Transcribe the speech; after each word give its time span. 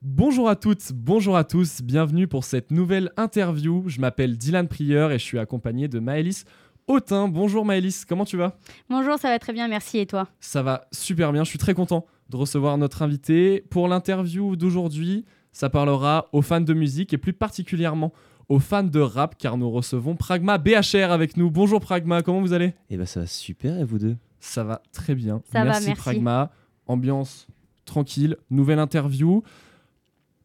Bonjour 0.00 0.48
à 0.48 0.54
toutes, 0.54 0.92
bonjour 0.94 1.36
à 1.36 1.42
tous, 1.42 1.82
bienvenue 1.82 2.28
pour 2.28 2.44
cette 2.44 2.70
nouvelle 2.70 3.10
interview. 3.16 3.82
Je 3.88 4.00
m'appelle 4.00 4.38
Dylan 4.38 4.68
Prieur 4.68 5.10
et 5.10 5.18
je 5.18 5.24
suis 5.24 5.40
accompagné 5.40 5.88
de 5.88 5.98
Maëlys 5.98 6.44
Autin. 6.86 7.26
Bonjour 7.26 7.64
Maëlys, 7.64 8.04
comment 8.04 8.24
tu 8.24 8.36
vas? 8.36 8.56
Bonjour, 8.88 9.18
ça 9.18 9.28
va 9.28 9.40
très 9.40 9.52
bien, 9.52 9.66
merci 9.66 9.98
et 9.98 10.06
toi? 10.06 10.28
Ça 10.38 10.62
va 10.62 10.86
super 10.92 11.32
bien, 11.32 11.42
je 11.42 11.48
suis 11.48 11.58
très 11.58 11.74
content 11.74 12.06
de 12.30 12.36
recevoir 12.36 12.78
notre 12.78 13.02
invité. 13.02 13.64
Pour 13.70 13.88
l'interview 13.88 14.54
d'aujourd'hui, 14.54 15.24
ça 15.50 15.68
parlera 15.68 16.28
aux 16.30 16.42
fans 16.42 16.60
de 16.60 16.74
musique 16.74 17.12
et 17.12 17.18
plus 17.18 17.32
particulièrement 17.32 18.12
aux 18.48 18.60
fans 18.60 18.84
de 18.84 19.00
rap 19.00 19.34
car 19.36 19.58
nous 19.58 19.68
recevons 19.68 20.14
Pragma 20.14 20.58
BHR 20.58 21.10
avec 21.10 21.36
nous. 21.36 21.50
Bonjour 21.50 21.80
Pragma, 21.80 22.22
comment 22.22 22.40
vous 22.40 22.52
allez? 22.52 22.72
Eh 22.88 22.96
ben 22.96 23.04
ça 23.04 23.18
va 23.18 23.26
super 23.26 23.76
et 23.80 23.84
vous 23.84 23.98
deux? 23.98 24.16
Ça 24.38 24.62
va 24.62 24.80
très 24.92 25.16
bien. 25.16 25.42
Ça 25.50 25.64
merci, 25.64 25.80
va, 25.80 25.86
merci. 25.88 26.00
Pragma. 26.00 26.52
Ambiance 26.86 27.48
tranquille, 27.84 28.36
nouvelle 28.48 28.78
interview. 28.78 29.42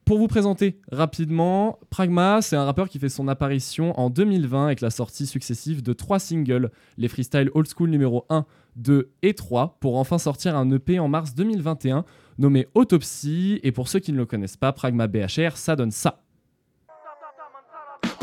Pour 0.06 0.18
vous 0.18 0.28
présenter 0.28 0.82
rapidement, 0.92 1.80
Pragma, 1.90 2.42
c'est 2.42 2.58
un 2.58 2.66
rappeur 2.66 2.90
qui 2.90 3.00
fait 3.00 3.08
son 3.08 3.30
apparition 3.30 3.98
en 3.98 4.10
2020 4.10 4.66
avec 4.66 4.82
la 4.82 4.90
sortie 4.90 5.26
successive 5.26 5.82
de 5.82 5.94
trois 5.94 6.20
singles, 6.20 6.72
les 6.98 7.08
freestyles 7.08 7.50
Old 7.54 7.68
School 7.74 7.90
numéro 7.90 8.26
1, 8.30 8.46
2 8.76 9.12
et 9.22 9.34
3, 9.34 9.78
pour 9.80 9.98
enfin 9.98 10.18
sortir 10.18 10.58
un 10.58 10.70
EP 10.72 11.00
en 11.00 11.08
mars 11.08 11.36
2021 11.36 12.04
nommé 12.38 12.68
Autopsie. 12.74 13.62
Et 13.64 13.72
pour 13.72 13.88
ceux 13.88 14.00
qui 14.00 14.12
ne 14.12 14.18
le 14.18 14.26
connaissent 14.26 14.58
pas, 14.58 14.74
Pragma 14.74 15.08
BHR, 15.08 15.56
ça 15.56 15.78
donne 15.78 15.92
ça. 15.92 16.23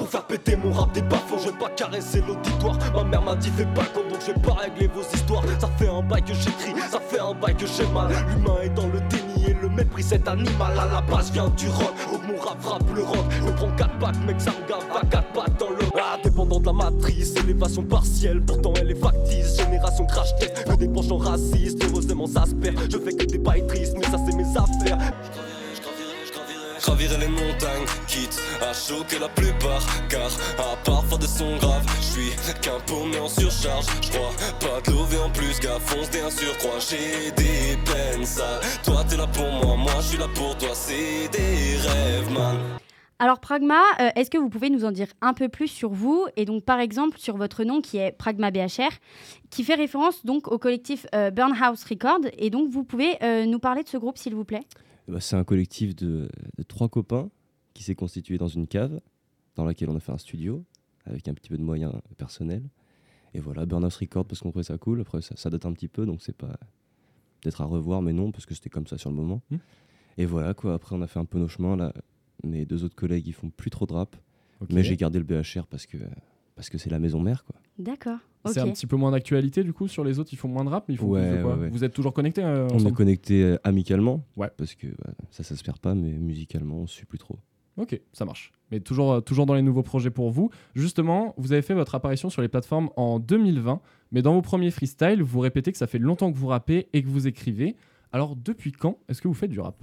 Pour 0.01 0.09
faire 0.09 0.25
péter 0.25 0.57
mon 0.57 0.73
rap 0.73 0.93
des 0.93 1.03
bas 1.03 1.21
je 1.37 1.51
vais 1.51 1.59
pas 1.59 1.69
caresser 1.77 2.23
l'auditoire. 2.27 2.79
Ma 2.95 3.05
mère 3.05 3.21
m'a 3.21 3.37
dit 3.37 3.51
fais 3.51 3.67
pas 3.67 3.85
con 3.93 4.01
donc 4.09 4.19
je 4.27 4.33
vais 4.33 4.41
pas 4.41 4.55
régler 4.55 4.87
vos 4.87 5.03
histoires. 5.03 5.43
Ça 5.59 5.69
fait 5.77 5.89
un 5.89 6.01
bail 6.01 6.23
que 6.23 6.33
j'écris, 6.33 6.73
ça 6.91 6.99
fait 7.01 7.21
un 7.21 7.35
bail 7.35 7.55
que 7.55 7.67
j'ai 7.67 7.87
mal. 7.89 8.09
L'humain 8.31 8.61
est 8.63 8.71
dans 8.71 8.87
le 8.87 8.99
déni 9.11 9.51
et 9.51 9.57
le 9.61 9.69
mépris 9.69 10.03
cet 10.03 10.27
animal 10.27 10.73
À 10.79 10.87
la 10.87 11.03
base 11.03 11.31
vient 11.33 11.51
du 11.51 11.69
rock, 11.69 11.93
donc 12.11 12.23
mon 12.27 12.39
rap 12.39 12.63
frappe 12.63 12.95
le 12.95 13.03
rock. 13.03 13.27
Je 13.31 13.53
prends 13.53 13.77
4 13.77 13.99
pattes 13.99 14.25
mec 14.27 14.41
ça 14.41 14.53
me 14.53 14.67
gave 14.67 14.87
à 14.97 15.05
4 15.05 15.33
pattes 15.35 15.61
dans 15.61 15.69
le 15.69 15.85
ah, 15.97 16.17
Dépendant 16.25 16.61
de 16.61 16.67
la 16.67 16.73
matrice, 16.73 17.37
élévation 17.37 17.83
partielle 17.83 18.41
Pourtant 18.41 18.73
elle 18.81 18.93
est 18.93 18.95
factice, 18.95 19.59
génération 19.59 20.07
crash 20.07 20.35
test 20.37 20.65
Que 20.65 20.77
des 20.77 20.89
penchants 20.89 21.19
racistes, 21.19 21.85
heureusement 21.87 22.27
ça 22.27 22.47
se 22.47 22.55
perd. 22.55 22.79
Je 22.91 22.97
fais 22.97 23.13
que 23.13 23.27
des 23.27 23.39
bails 23.39 23.67
tristes 23.67 23.97
mais 23.99 24.05
ça 24.05 24.17
c'est 24.27 24.35
mes 24.35 24.57
affaires 24.57 25.13
Gravirer 26.83 27.19
les 27.19 27.29
montagnes, 27.29 27.85
quitte 28.07 28.41
à 28.63 28.73
choquer 28.73 29.19
la 29.19 29.29
plupart 29.29 29.83
Car 30.09 30.31
à 30.59 30.77
part 30.85 31.05
faire 31.05 31.19
des 31.19 31.27
sons 31.27 31.57
graves, 31.59 31.85
je 32.01 32.05
suis 32.05 32.31
qu'un 32.63 32.81
paumé 32.87 33.19
en 33.19 33.29
surcharge. 33.29 33.87
Je 34.03 34.11
crois 34.11 34.31
pas 34.61 34.81
de 34.81 34.97
lever 34.97 35.19
en 35.19 35.31
plus, 35.31 35.61
gars 35.61 35.79
fonce 35.79 36.09
un 36.09 36.31
surcroît. 36.31 36.79
J'ai 36.79 37.31
des 37.33 37.77
peines 37.85 38.25
sales, 38.25 38.61
toi 38.83 39.05
t'es 39.09 39.17
là 39.17 39.27
pour 39.27 39.51
moi, 39.65 39.77
moi 39.77 39.93
je 40.01 40.09
suis 40.09 40.19
là 40.19 40.27
pour 40.35 40.57
toi. 40.57 40.71
C'est 40.73 41.29
des 41.31 41.77
rêves 41.77 42.33
man. 42.33 42.57
Alors 43.19 43.39
Pragma, 43.39 43.83
euh, 44.01 44.09
est-ce 44.17 44.31
que 44.31 44.39
vous 44.39 44.49
pouvez 44.49 44.71
nous 44.71 44.87
en 44.87 44.93
dire 44.93 45.09
un 45.21 45.35
peu 45.35 45.51
plus 45.51 45.69
sur 45.69 45.91
vous 45.91 46.27
et 46.37 46.47
donc 46.47 46.65
par 46.65 46.81
exemple 46.81 47.19
sur 47.19 47.37
votre 47.37 47.65
nom 47.65 47.83
qui 47.83 47.99
est 47.99 48.13
Pragma 48.13 48.51
BHR, 48.51 48.95
qui 49.51 49.63
fait 49.63 49.75
référence 49.75 50.25
donc 50.25 50.49
au 50.51 50.57
collectif 50.57 51.07
euh, 51.15 51.31
Burnhouse 51.31 51.85
Record 51.85 52.21
et 52.39 52.49
donc 52.49 52.71
vous 52.71 52.83
pouvez 52.83 53.19
euh, 53.23 53.45
nous 53.45 53.59
parler 53.59 53.83
de 53.83 53.89
ce 53.89 53.99
groupe 53.99 54.17
s'il 54.17 54.35
vous 54.35 54.47
plaît? 54.47 54.63
Eh 55.11 55.13
ben, 55.13 55.21
C'est 55.21 55.35
un 55.35 55.43
collectif 55.43 55.97
de, 55.97 56.29
de 56.57 56.63
trois 56.63 56.89
copains 56.89 57.31
qui 57.75 57.83
s'est 57.83 57.97
constitué 57.97 58.39
dans 58.39 58.47
une 58.47 58.69
cave 58.69 59.01
dans 59.57 59.65
laquelle 59.65 59.91
on 59.91 59.97
a 59.97 60.01
fait 60.01 60.13
un 60.13 60.19
studio 60.19 60.65
avec 61.05 61.27
un 61.27 61.35
petit 61.35 61.49
peu 61.49 61.59
de 61.59 61.65
moyens 61.65 61.93
personnels. 62.17 62.63
Et 63.35 63.41
voilà, 63.41 63.67
Burnhouse 63.67 63.97
Record 63.97 64.25
parce 64.27 64.41
qu'on 64.41 64.51
trouvait 64.51 64.63
ça 64.63 64.79
cool. 64.79 65.01
Après, 65.01 65.21
ça, 65.21 65.35
ça 65.35 65.51
date 65.51 65.67
un 65.67 65.73
petit 65.73 65.89
peu, 65.89 66.07
donc 66.07 66.23
c'est 66.23 66.37
pas 66.37 66.57
peut-être 67.41 67.61
à 67.61 67.65
revoir, 67.65 68.03
mais 68.03 68.13
non, 68.13 68.31
parce 68.31 68.47
que 68.47 68.55
c'était 68.55 68.71
comme 68.71 68.87
ça 68.87 68.99
sur 68.99 69.11
le 69.11 69.17
moment. 69.17 69.43
Hmm. 69.51 69.57
Et 70.17 70.27
voilà, 70.27 70.55
quoi. 70.55 70.75
Après, 70.75 70.95
on 70.95 71.03
a 71.03 71.09
fait 71.09 71.19
un 71.19 71.25
peu 71.25 71.41
nos 71.41 71.49
chemins. 71.49 71.77
Là. 71.77 71.93
Mes 72.45 72.65
deux 72.65 72.85
autres 72.85 72.95
collègues, 72.95 73.27
ils 73.27 73.33
font 73.33 73.51
plus 73.51 73.71
trop 73.71 73.87
de 73.87 73.93
rap. 73.93 74.15
Mais 74.71 74.85
j'ai 74.85 74.97
gardé 74.97 75.19
le 75.19 75.25
BHR 75.25 75.67
parce 75.67 75.87
que 75.87 75.97
parce 76.55 76.71
que 76.71 76.79
c'est 76.79 76.91
la 76.91 77.01
maison 77.01 77.21
mère, 77.21 77.45
quoi. 77.45 77.57
D'accord, 77.79 78.19
C'est 78.47 78.61
un 78.61 78.71
petit 78.71 78.87
peu 78.87 78.97
moins 78.97 79.11
d'actualité 79.11 79.63
du 79.63 79.73
coup 79.73 79.87
sur 79.89 80.03
les 80.03 80.19
autres, 80.19 80.31
ils 80.33 80.37
font 80.37 80.49
moins 80.49 80.65
de 80.65 80.71
rap, 80.71 80.85
mais 80.89 80.95
ils 80.95 80.97
font 80.97 81.09
Ouais, 81.09 81.29
plus 81.29 81.39
de 81.39 81.43
quoi 81.43 81.55
ouais, 81.57 81.63
ouais. 81.63 81.69
Vous 81.71 81.85
êtes 81.85 81.93
toujours 81.93 82.15
connectés 82.15 82.43
euh, 82.43 82.69
On 82.73 82.79
est 82.87 82.93
connectés 82.93 83.43
euh, 83.43 83.59
amicalement. 83.65 84.25
Ouais. 84.37 84.51
Parce 84.57 84.75
que 84.75 84.87
bah, 84.87 85.13
ça, 85.31 85.43
ça 85.43 85.57
se 85.57 85.63
perd 85.63 85.79
pas, 85.79 85.95
mais 85.95 86.13
musicalement, 86.13 86.77
on 86.77 86.87
suit 86.87 87.05
plus 87.05 87.19
trop. 87.19 87.39
Ok, 87.77 87.99
ça 88.13 88.25
marche. 88.25 88.53
Mais 88.71 88.81
toujours, 88.81 89.13
euh, 89.13 89.21
toujours 89.21 89.47
dans 89.47 89.55
les 89.55 89.63
nouveaux 89.63 89.83
projets 89.83 90.11
pour 90.11 90.31
vous. 90.31 90.51
Justement, 90.75 91.35
vous 91.39 91.53
avez 91.53 91.63
fait 91.63 91.75
votre 91.75 91.95
apparition 91.95 92.29
sur 92.31 92.43
les 92.43 92.49
plateformes 92.49 92.91
en 92.97 93.19
2020, 93.19 93.81
mais 94.13 94.23
dans 94.23 94.35
vos 94.35 94.43
premiers 94.43 94.71
freestyles, 94.71 95.23
vous 95.23 95.41
répétez 95.41 95.73
que 95.73 95.79
ça 95.79 95.87
fait 95.87 95.99
longtemps 95.99 96.33
que 96.33 96.37
vous 96.37 96.47
rappez 96.47 96.89
et 96.93 97.03
que 97.03 97.09
vous 97.09 97.27
écrivez. 97.27 97.77
Alors, 98.13 98.37
depuis 98.37 98.73
quand 98.73 98.99
est-ce 99.09 99.23
que 99.23 99.29
vous 99.29 99.35
faites 99.35 99.51
du 99.51 99.61
rap? 99.61 99.77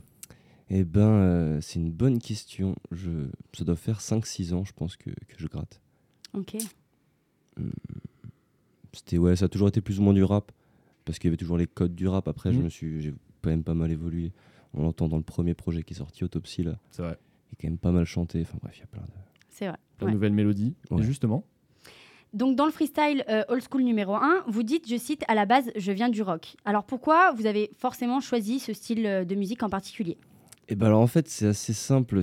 Eh 0.69 0.83
ben, 0.83 1.01
euh, 1.01 1.61
c'est 1.61 1.79
une 1.79 1.91
bonne 1.91 2.19
question. 2.19 2.75
Je, 2.91 3.09
ça 3.53 3.63
doit 3.63 3.75
faire 3.75 3.99
5-6 3.99 4.53
ans, 4.53 4.63
je 4.65 4.73
pense, 4.73 4.97
que, 4.97 5.09
que 5.09 5.35
je 5.37 5.47
gratte. 5.47 5.81
Ok. 6.33 6.57
C'était, 8.97 9.17
ouais, 9.17 9.35
ça 9.35 9.45
a 9.45 9.47
toujours 9.47 9.67
été 9.67 9.81
plus 9.81 9.99
ou 9.99 10.01
moins 10.03 10.13
du 10.13 10.23
rap, 10.23 10.51
parce 11.05 11.19
qu'il 11.19 11.27
y 11.27 11.29
avait 11.29 11.37
toujours 11.37 11.57
les 11.57 11.67
codes 11.67 11.95
du 11.95 12.07
rap. 12.07 12.27
Après, 12.27 12.51
je 12.51 12.57
Mhm. 12.57 12.63
me 12.65 12.69
suis, 12.69 13.01
j'ai 13.01 13.13
quand 13.41 13.49
même 13.49 13.63
pas 13.63 13.73
mal 13.73 13.91
évolué. 13.91 14.31
On 14.73 14.81
l'entend 14.83 15.07
dans 15.07 15.17
le 15.17 15.23
premier 15.23 15.53
projet 15.53 15.83
qui 15.83 15.93
est 15.93 15.97
sorti, 15.97 16.23
Autopsie, 16.23 16.63
là. 16.63 16.77
C'est 16.91 17.01
vrai. 17.01 17.17
Il 17.49 17.53
est 17.53 17.61
quand 17.61 17.67
même 17.69 17.77
pas 17.77 17.91
mal 17.91 18.05
chanté. 18.05 18.41
Enfin 18.41 18.57
bref, 18.61 18.73
il 18.77 18.81
y 18.81 18.83
a 18.83 18.87
plein 18.87 19.01
de... 19.01 19.07
C'est 19.49 19.67
vrai. 19.67 19.77
La 20.01 20.07
ouais. 20.07 20.11
nouvelle 20.11 20.33
mélodie. 20.33 20.75
Et 20.91 20.93
Ouais. 20.93 21.01
justement, 21.03 21.45
Donc 22.33 22.55
dans 22.57 22.65
le 22.65 22.71
freestyle 22.71 23.23
euh, 23.29 23.43
Old 23.47 23.63
School 23.71 23.83
numéro 23.83 24.13
1, 24.15 24.43
vous 24.47 24.61
dites, 24.63 24.87
je 24.89 24.97
cite, 24.97 25.23
à 25.27 25.33
la 25.35 25.45
base, 25.45 25.71
je 25.75 25.91
viens 25.93 26.09
du 26.09 26.21
rock. 26.21 26.55
Alors 26.65 26.83
pourquoi 26.83 27.31
vous 27.31 27.45
avez 27.45 27.71
forcément 27.77 28.19
choisi 28.19 28.59
ce 28.59 28.73
style 28.73 29.05
euh, 29.05 29.23
de 29.25 29.33
musique 29.35 29.63
en 29.63 29.69
particulier? 29.69 30.17
Et 30.67 30.75
ben 30.75 30.87
alors 30.87 30.99
en 31.01 31.07
fait, 31.07 31.29
c'est 31.29 31.47
assez 31.47 31.71
simple. 31.73 32.19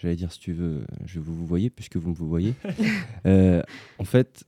J'allais 0.00 0.16
dire, 0.16 0.32
si 0.32 0.40
tu 0.40 0.52
veux, 0.52 0.84
je 1.06 1.14
vais 1.20 1.24
vous 1.24 1.34
vous 1.34 1.46
voyez, 1.46 1.70
puisque 1.70 1.96
vous 1.96 2.10
me 2.10 2.14
vous 2.14 2.28
voyez. 2.28 2.54
Euh, 3.26 3.62
en 3.98 4.04
fait, 4.04 4.44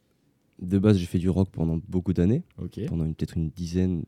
de 0.63 0.79
base, 0.79 0.97
j'ai 0.99 1.07
fait 1.07 1.19
du 1.19 1.29
rock 1.29 1.49
pendant 1.53 1.79
beaucoup 1.89 2.13
d'années. 2.13 2.43
pendant 2.87 3.05
une- 3.05 3.15
peut-être 3.15 3.37
une 3.37 3.51
dizaine, 3.51 4.05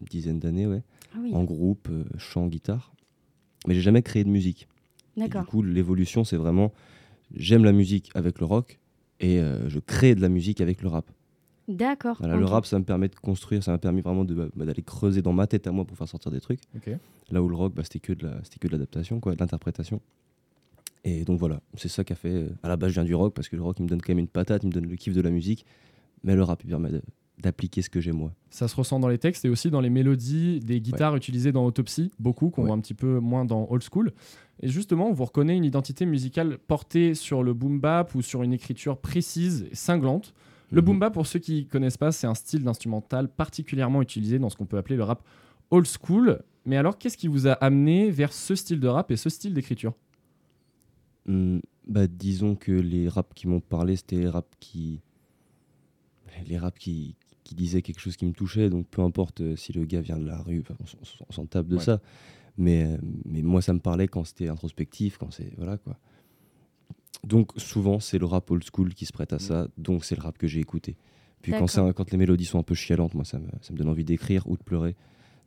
une 0.00 0.06
dizaine 0.08 0.38
d'années, 0.38 0.66
ouais, 0.66 0.82
Ah 1.14 1.18
oui, 1.20 1.34
en 1.34 1.44
groupe, 1.44 1.88
euh, 1.90 2.04
chant, 2.18 2.46
guitare. 2.46 2.92
Mais 3.66 3.74
j'ai 3.74 3.80
jamais 3.80 4.02
créé 4.02 4.24
de 4.24 4.28
musique. 4.30 4.68
Et 5.16 5.20
d'accord. 5.20 5.42
du 5.42 5.48
coup, 5.48 5.62
l'évolution, 5.62 6.24
c'est 6.24 6.36
vraiment 6.36 6.72
j'aime 7.34 7.64
la 7.64 7.72
musique 7.72 8.10
avec 8.14 8.38
le 8.40 8.46
rock 8.46 8.78
et 9.20 9.38
euh, 9.40 9.68
je 9.68 9.78
crée 9.78 10.14
de 10.14 10.20
la 10.20 10.28
musique 10.28 10.60
avec 10.60 10.82
le 10.82 10.88
rap. 10.88 11.10
D'accord. 11.68 12.16
Voilà, 12.18 12.36
Le 12.36 12.44
rap, 12.44 12.66
ça 12.66 12.78
me 12.78 12.84
permet 12.84 13.08
de 13.08 13.14
construire, 13.14 13.62
ça 13.62 13.70
m'a 13.70 13.78
permis 13.78 14.00
vraiment 14.00 14.24
de, 14.24 14.34
bah, 14.34 14.64
d'aller 14.66 14.82
creuser 14.82 15.22
dans 15.22 15.32
ma 15.32 15.46
tête 15.46 15.66
à 15.66 15.72
moi 15.72 15.84
pour 15.84 15.96
faire 15.96 16.08
sortir 16.08 16.30
des 16.32 16.40
trucs. 16.40 16.60
Là 17.30 17.42
où 17.42 17.48
le 17.48 17.54
rock, 17.54 17.72
bah, 17.74 17.82
c'était 17.84 18.00
que 18.00 18.12
de 18.12 18.26
la, 18.26 18.40
c'était 18.42 18.58
que 18.58 18.66
de 18.66 18.72
l'adaptation, 18.72 19.20
quoi, 19.20 19.34
de 19.34 19.40
l'interprétation. 19.40 20.00
Et 21.04 21.24
donc 21.24 21.38
voilà, 21.38 21.60
c'est 21.76 21.88
ça 21.88 22.04
qui 22.04 22.12
a 22.12 22.16
fait. 22.16 22.28
euh, 22.32 22.48
à 22.62 22.68
la 22.68 22.76
base, 22.76 22.90
je 22.90 22.94
viens 22.94 23.04
du 23.04 23.14
rock 23.14 23.34
parce 23.34 23.48
que 23.48 23.56
le 23.56 23.62
rock, 23.62 23.76
il 23.80 23.82
me 23.84 23.88
donne 23.88 24.00
quand 24.00 24.10
même 24.10 24.18
une 24.20 24.28
patate, 24.28 24.62
il 24.62 24.68
me 24.68 24.72
donne 24.72 24.86
le 24.86 24.96
kiff 24.96 25.12
de 25.14 25.20
la 25.20 25.30
musique, 25.30 25.66
mais 26.22 26.34
le 26.36 26.42
rap, 26.44 26.62
il 26.64 26.68
permet 26.68 26.90
de- 26.90 27.02
d'appliquer 27.38 27.82
ce 27.82 27.90
que 27.90 28.00
j'ai 28.00 28.12
moi. 28.12 28.32
Ça 28.50 28.68
se 28.68 28.76
ressent 28.76 29.00
dans 29.00 29.08
les 29.08 29.18
textes 29.18 29.44
et 29.44 29.48
aussi 29.48 29.68
dans 29.70 29.80
les 29.80 29.90
mélodies 29.90 30.60
des 30.60 30.80
guitares 30.80 31.16
utilisées 31.16 31.50
dans 31.50 31.64
Autopsie, 31.64 32.12
beaucoup, 32.20 32.50
qu'on 32.50 32.62
Ouais. 32.62 32.66
voit 32.68 32.76
un 32.76 32.80
petit 32.80 32.94
peu 32.94 33.18
moins 33.18 33.44
dans 33.44 33.66
Old 33.68 33.82
School. 33.90 34.12
Et 34.60 34.68
justement, 34.68 35.10
vous 35.12 35.24
reconnaissez 35.24 35.56
une 35.56 35.64
identité 35.64 36.06
musicale 36.06 36.58
portée 36.58 37.14
sur 37.14 37.42
le 37.42 37.52
boom 37.52 37.80
bap 37.80 38.14
ou 38.14 38.22
sur 38.22 38.44
une 38.44 38.52
écriture 38.52 38.96
précise 38.98 39.66
et 39.72 39.74
cinglante. 39.74 40.34
Le 40.70 40.80
Mhm. 40.82 40.84
boom 40.84 40.98
bap, 41.00 41.12
pour 41.14 41.26
ceux 41.26 41.40
qui 41.40 41.66
connaissent 41.66 41.96
pas, 41.98 42.12
c'est 42.12 42.28
un 42.28 42.34
style 42.34 42.62
d'instrumental 42.62 43.28
particulièrement 43.28 44.02
utilisé 44.02 44.38
dans 44.38 44.50
ce 44.50 44.56
qu'on 44.56 44.66
peut 44.66 44.78
appeler 44.78 44.96
le 44.96 45.02
rap 45.02 45.24
old 45.72 45.86
school. 45.86 46.42
Mais 46.64 46.76
alors, 46.76 46.96
qu'est-ce 46.96 47.16
qui 47.16 47.26
vous 47.26 47.48
a 47.48 47.52
amené 47.54 48.10
vers 48.10 48.32
ce 48.32 48.54
style 48.54 48.78
de 48.78 48.86
rap 48.86 49.10
et 49.10 49.16
ce 49.16 49.28
style 49.30 49.52
d'écriture? 49.52 49.94
Hmm, 51.26 51.58
bah, 51.86 52.06
disons 52.06 52.54
que 52.54 52.72
les 52.72 53.08
raps 53.08 53.34
qui 53.34 53.48
m'ont 53.48 53.60
parlé, 53.60 53.96
c'était 53.96 54.16
les 54.16 54.28
raps 54.28 54.56
qui. 54.60 55.00
Les 56.46 56.58
raps 56.58 56.78
qui, 56.78 57.14
qui 57.44 57.54
disaient 57.54 57.82
quelque 57.82 58.00
chose 58.00 58.16
qui 58.16 58.24
me 58.24 58.32
touchait, 58.32 58.70
donc 58.70 58.86
peu 58.88 59.02
importe 59.02 59.42
euh, 59.42 59.56
si 59.56 59.72
le 59.72 59.84
gars 59.84 60.00
vient 60.00 60.18
de 60.18 60.26
la 60.26 60.38
rue, 60.38 60.62
on, 61.28 61.32
s'en 61.32 61.46
tape 61.46 61.66
de 61.66 61.76
Ouais. 61.76 61.82
ça. 61.82 62.00
Mais, 62.56 62.84
euh, 62.84 62.96
mais 63.24 63.42
moi, 63.42 63.60
ça 63.62 63.72
me 63.72 63.80
parlait 63.80 64.08
quand 64.08 64.24
c'était 64.24 64.48
introspectif, 64.48 65.18
quand 65.18 65.30
c'est. 65.30 65.52
Voilà 65.56 65.76
quoi. 65.76 65.98
Donc 67.24 67.52
souvent, 67.56 68.00
c'est 68.00 68.18
le 68.18 68.26
rap 68.26 68.50
old 68.50 68.64
school 68.64 68.94
qui 68.94 69.06
se 69.06 69.12
prête 69.12 69.32
à 69.32 69.38
ça, 69.38 69.68
donc 69.78 70.04
c'est 70.04 70.16
le 70.16 70.22
rap 70.22 70.38
que 70.38 70.46
j'ai 70.46 70.60
écouté. 70.60 70.96
Puis 71.40 71.52
quand, 71.52 71.92
quand 71.92 72.10
les 72.10 72.18
mélodies 72.18 72.44
sont 72.44 72.58
un 72.58 72.64
peu 72.64 72.74
chialantes, 72.74 73.14
moi, 73.14 73.24
ça 73.24 73.38
me, 73.38 73.48
ça 73.60 73.72
me 73.72 73.78
donne 73.78 73.88
envie 73.88 74.04
d'écrire 74.04 74.46
ou 74.48 74.56
de 74.56 74.62
pleurer. 74.62 74.96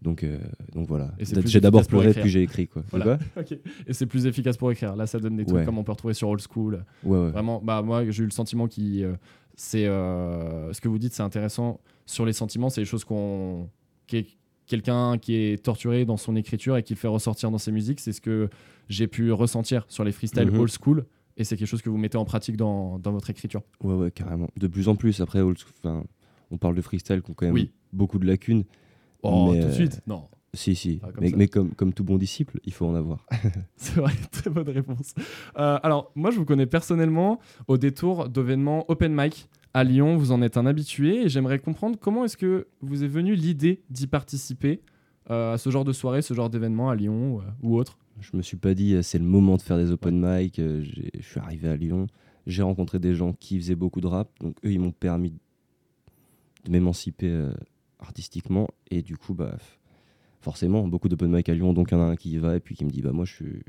Donc, 0.01 0.23
euh, 0.23 0.37
donc 0.73 0.87
voilà. 0.87 1.11
J'ai 1.45 1.59
d'abord 1.61 1.85
pleuré, 1.87 2.13
puis 2.13 2.29
j'ai 2.29 2.43
écrit. 2.43 2.67
Quoi. 2.67 2.83
Voilà. 2.91 3.17
Et 3.87 3.93
c'est 3.93 4.05
plus 4.05 4.25
efficace 4.27 4.55
pour 4.57 4.71
écrire. 4.71 4.95
Là, 4.95 5.07
ça 5.07 5.19
donne 5.19 5.35
des 5.37 5.45
trucs 5.45 5.57
Ouais. 5.59 5.65
comme 5.65 5.77
on 5.77 5.83
peut 5.83 5.91
retrouver 5.93 6.13
sur 6.13 6.29
Old 6.29 6.41
School. 6.47 6.83
Ouais, 7.03 7.17
ouais. 7.17 7.29
Vraiment, 7.31 7.61
bah 7.63 7.81
moi 7.81 8.09
j'ai 8.11 8.21
eu 8.23 8.25
le 8.25 8.31
sentiment 8.31 8.67
qui, 8.67 9.03
euh, 9.03 9.15
c'est 9.55 9.85
euh, 9.87 10.71
ce 10.73 10.81
que 10.81 10.87
vous 10.87 10.99
dites, 10.99 11.13
c'est 11.13 11.23
intéressant 11.23 11.79
sur 12.05 12.25
les 12.25 12.33
sentiments, 12.33 12.69
c'est 12.69 12.81
les 12.81 12.85
choses 12.85 13.03
qu'on, 13.03 13.67
quelqu'un 14.67 15.17
qui 15.17 15.35
est 15.35 15.63
torturé 15.63 16.05
dans 16.05 16.17
son 16.17 16.35
écriture 16.35 16.77
et 16.77 16.83
qui 16.83 16.93
le 16.93 16.99
fait 16.99 17.07
ressortir 17.07 17.51
dans 17.51 17.57
ses 17.57 17.71
musiques, 17.71 17.99
c'est 17.99 18.11
ce 18.13 18.21
que 18.21 18.49
j'ai 18.89 19.07
pu 19.07 19.31
ressentir 19.31 19.85
sur 19.89 20.03
les 20.03 20.11
freestyles 20.11 20.51
Mhm. 20.51 20.59
old 20.59 20.71
school 20.71 21.05
et 21.37 21.43
c'est 21.43 21.57
quelque 21.57 21.67
chose 21.67 21.81
que 21.81 21.89
vous 21.89 21.97
mettez 21.97 22.17
en 22.17 22.25
pratique 22.25 22.57
dans, 22.57 22.99
dans 22.99 23.11
votre 23.11 23.29
écriture. 23.29 23.61
Ouais, 23.83 23.93
ouais, 23.95 24.11
carrément. 24.11 24.49
De 24.57 24.67
plus 24.67 24.87
en 24.87 24.95
plus, 24.95 25.21
après, 25.21 25.41
old 25.41 25.57
on 26.51 26.57
parle 26.57 26.75
de 26.75 26.81
freestyle 26.81 27.21
qui 27.23 27.31
ont 27.31 27.33
quand 27.33 27.45
même 27.47 27.55
Oui. 27.55 27.71
beaucoup 27.91 28.19
de 28.19 28.25
lacunes. 28.27 28.63
Oh, 29.25 29.51
Mais, 29.51 29.59
tout 29.59 29.67
de 29.67 29.71
euh, 29.71 29.75
suite 29.75 30.01
Non. 30.07 30.23
Si, 30.55 30.75
si. 30.75 30.99
Ah, 31.03 31.11
comme 31.11 31.29
mais 31.35 31.47
comme, 31.47 31.73
comme 31.75 31.93
tout 31.93 32.03
bon 32.03 32.17
disciple, 32.17 32.59
il 32.63 32.73
faut 32.73 32.85
en 32.85 32.95
avoir. 32.95 33.25
C'est 33.75 33.95
vrai, 33.95 34.13
très 34.31 34.49
bonne 34.49 34.69
réponse. 34.69 35.13
Euh, 35.57 35.77
alors, 35.83 36.11
moi, 36.15 36.31
je 36.31 36.37
vous 36.37 36.45
connais 36.45 36.65
personnellement 36.65 37.39
au 37.67 37.77
détour 37.77 38.29
d'événements 38.29 38.85
open 38.89 39.13
mic 39.13 39.49
à 39.73 39.83
Lyon. 39.83 40.17
Vous 40.17 40.31
en 40.31 40.41
êtes 40.41 40.57
un 40.57 40.65
habitué 40.65 41.23
et 41.23 41.29
j'aimerais 41.29 41.59
comprendre 41.59 41.97
comment 41.99 42.23
est-ce 42.23 42.37
que 42.37 42.67
vous 42.81 43.03
est 43.03 43.07
venue 43.07 43.35
l'idée 43.35 43.83
d'y 43.89 44.07
participer 44.07 44.81
euh, 45.29 45.53
à 45.53 45.57
ce 45.57 45.69
genre 45.69 45.83
de 45.83 45.93
soirée, 45.93 46.21
ce 46.21 46.33
genre 46.33 46.49
d'événement 46.49 46.89
à 46.89 46.95
Lyon 46.95 47.35
ou, 47.35 47.39
euh, 47.39 47.43
ou 47.61 47.77
autre? 47.77 47.99
Je 48.21 48.35
me 48.37 48.41
suis 48.41 48.57
pas 48.57 48.73
dit, 48.73 48.97
c'est 49.03 49.19
le 49.19 49.25
moment 49.25 49.57
de 49.57 49.61
faire 49.61 49.77
des 49.77 49.91
open 49.91 50.17
mic. 50.17 50.55
Je 50.57 51.21
suis 51.21 51.39
arrivé 51.39 51.67
à 51.67 51.75
Lyon. 51.75 52.07
J'ai 52.47 52.63
rencontré 52.63 52.97
des 52.97 53.13
gens 53.13 53.33
qui 53.33 53.59
faisaient 53.59 53.75
beaucoup 53.75 53.99
de 53.99 54.07
rap. 54.07 54.29
Donc, 54.39 54.55
eux, 54.63 54.71
ils 54.71 54.79
m'ont 54.79 54.93
permis 54.93 55.33
de 56.63 56.71
m'émanciper 56.71 57.49
artistiquement. 58.05 58.67
Et 58.91 59.01
du 59.01 59.17
coup, 59.17 59.33
bah, 59.33 59.57
forcément, 60.41 60.87
beaucoup 60.87 61.09
d'open 61.09 61.31
mic 61.31 61.49
à 61.49 61.53
Lyon. 61.53 61.73
Donc, 61.73 61.89
il 61.91 61.95
y 61.95 61.97
en 61.97 62.01
a 62.01 62.05
un 62.05 62.15
qui 62.15 62.31
y 62.31 62.37
va 62.37 62.55
et 62.55 62.59
puis 62.59 62.75
qui 62.75 62.85
me 62.85 62.89
dit, 62.89 63.01
bah, 63.01 63.11
moi, 63.11 63.25
je 63.25 63.33
suis, 63.33 63.63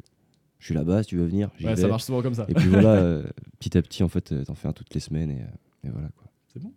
je 0.59 0.67
suis 0.67 0.75
là-bas, 0.75 1.03
si 1.03 1.11
tu 1.11 1.17
veux 1.17 1.27
venir. 1.27 1.51
ça 1.77 1.89
marche 1.89 2.05
souvent 2.05 2.23
comme 2.23 2.35
ça. 2.35 2.47
Et 2.49 2.55
puis 2.55 2.69
voilà, 2.69 2.95
euh, 2.95 3.23
petit 3.59 3.77
à 3.77 3.83
petit, 3.83 4.03
en 4.03 4.09
fait, 4.09 4.33
euh, 4.33 4.45
t'en 4.45 4.55
fais 4.55 4.69
un 4.69 4.73
toutes 4.73 4.95
les 4.95 5.01
semaines 5.01 5.31
et, 5.31 5.41
euh, 5.43 5.89
et 5.89 5.91
voilà 5.91 6.09
quoi. 6.17 6.27
C'est 6.53 6.61
bon. 6.63 6.73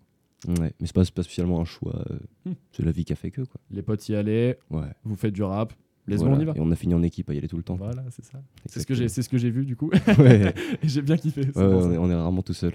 Ouais, 0.48 0.74
mais 0.80 0.88
c'est 0.88 0.94
pas, 0.94 1.04
c'est 1.04 1.14
pas 1.14 1.24
spécialement 1.24 1.60
un 1.60 1.66
choix. 1.66 2.06
Hmm. 2.46 2.54
C'est 2.72 2.84
la 2.84 2.92
vie 2.92 3.04
qui 3.04 3.12
a 3.12 3.16
fait 3.18 3.30
que 3.32 3.42
quoi. 3.42 3.60
Les 3.72 3.82
potes 3.82 4.08
y 4.08 4.16
allaient, 4.16 4.58
Ouais. 4.70 4.88
vous 5.04 5.16
faites 5.18 5.34
du 5.34 5.44
rap. 5.44 5.74
Les 6.08 6.16
Voilà. 6.16 6.36
on 6.36 6.40
y 6.40 6.46
va. 6.46 6.54
Et 6.56 6.60
on 6.60 6.72
a 6.72 6.76
fini 6.76 6.94
en 6.94 7.04
équipe 7.04 7.30
à 7.30 7.34
y 7.34 7.38
aller 7.38 7.48
tout 7.50 7.58
le 7.58 7.64
temps. 7.64 7.76
Voilà, 7.76 8.04
c'est 8.10 8.24
ça. 8.24 8.42
C'est 8.66 8.80
ce 8.80 8.88
que 8.88 8.94
j'ai, 8.94 9.10
c'est 9.10 9.22
ce 9.22 9.30
que 9.30 9.38
j'ai 9.38 9.50
vu 9.52 9.66
du 9.66 9.76
coup. 9.76 9.92
Ouais, 10.18 10.54
j'ai 10.84 11.02
bien 11.02 11.18
kiffé. 11.18 11.42
ouais, 11.42 11.64
est, 11.64 11.98
on 11.98 12.10
est 12.10 12.16
rarement 12.16 12.42
tout 12.42 12.54
seul. 12.54 12.74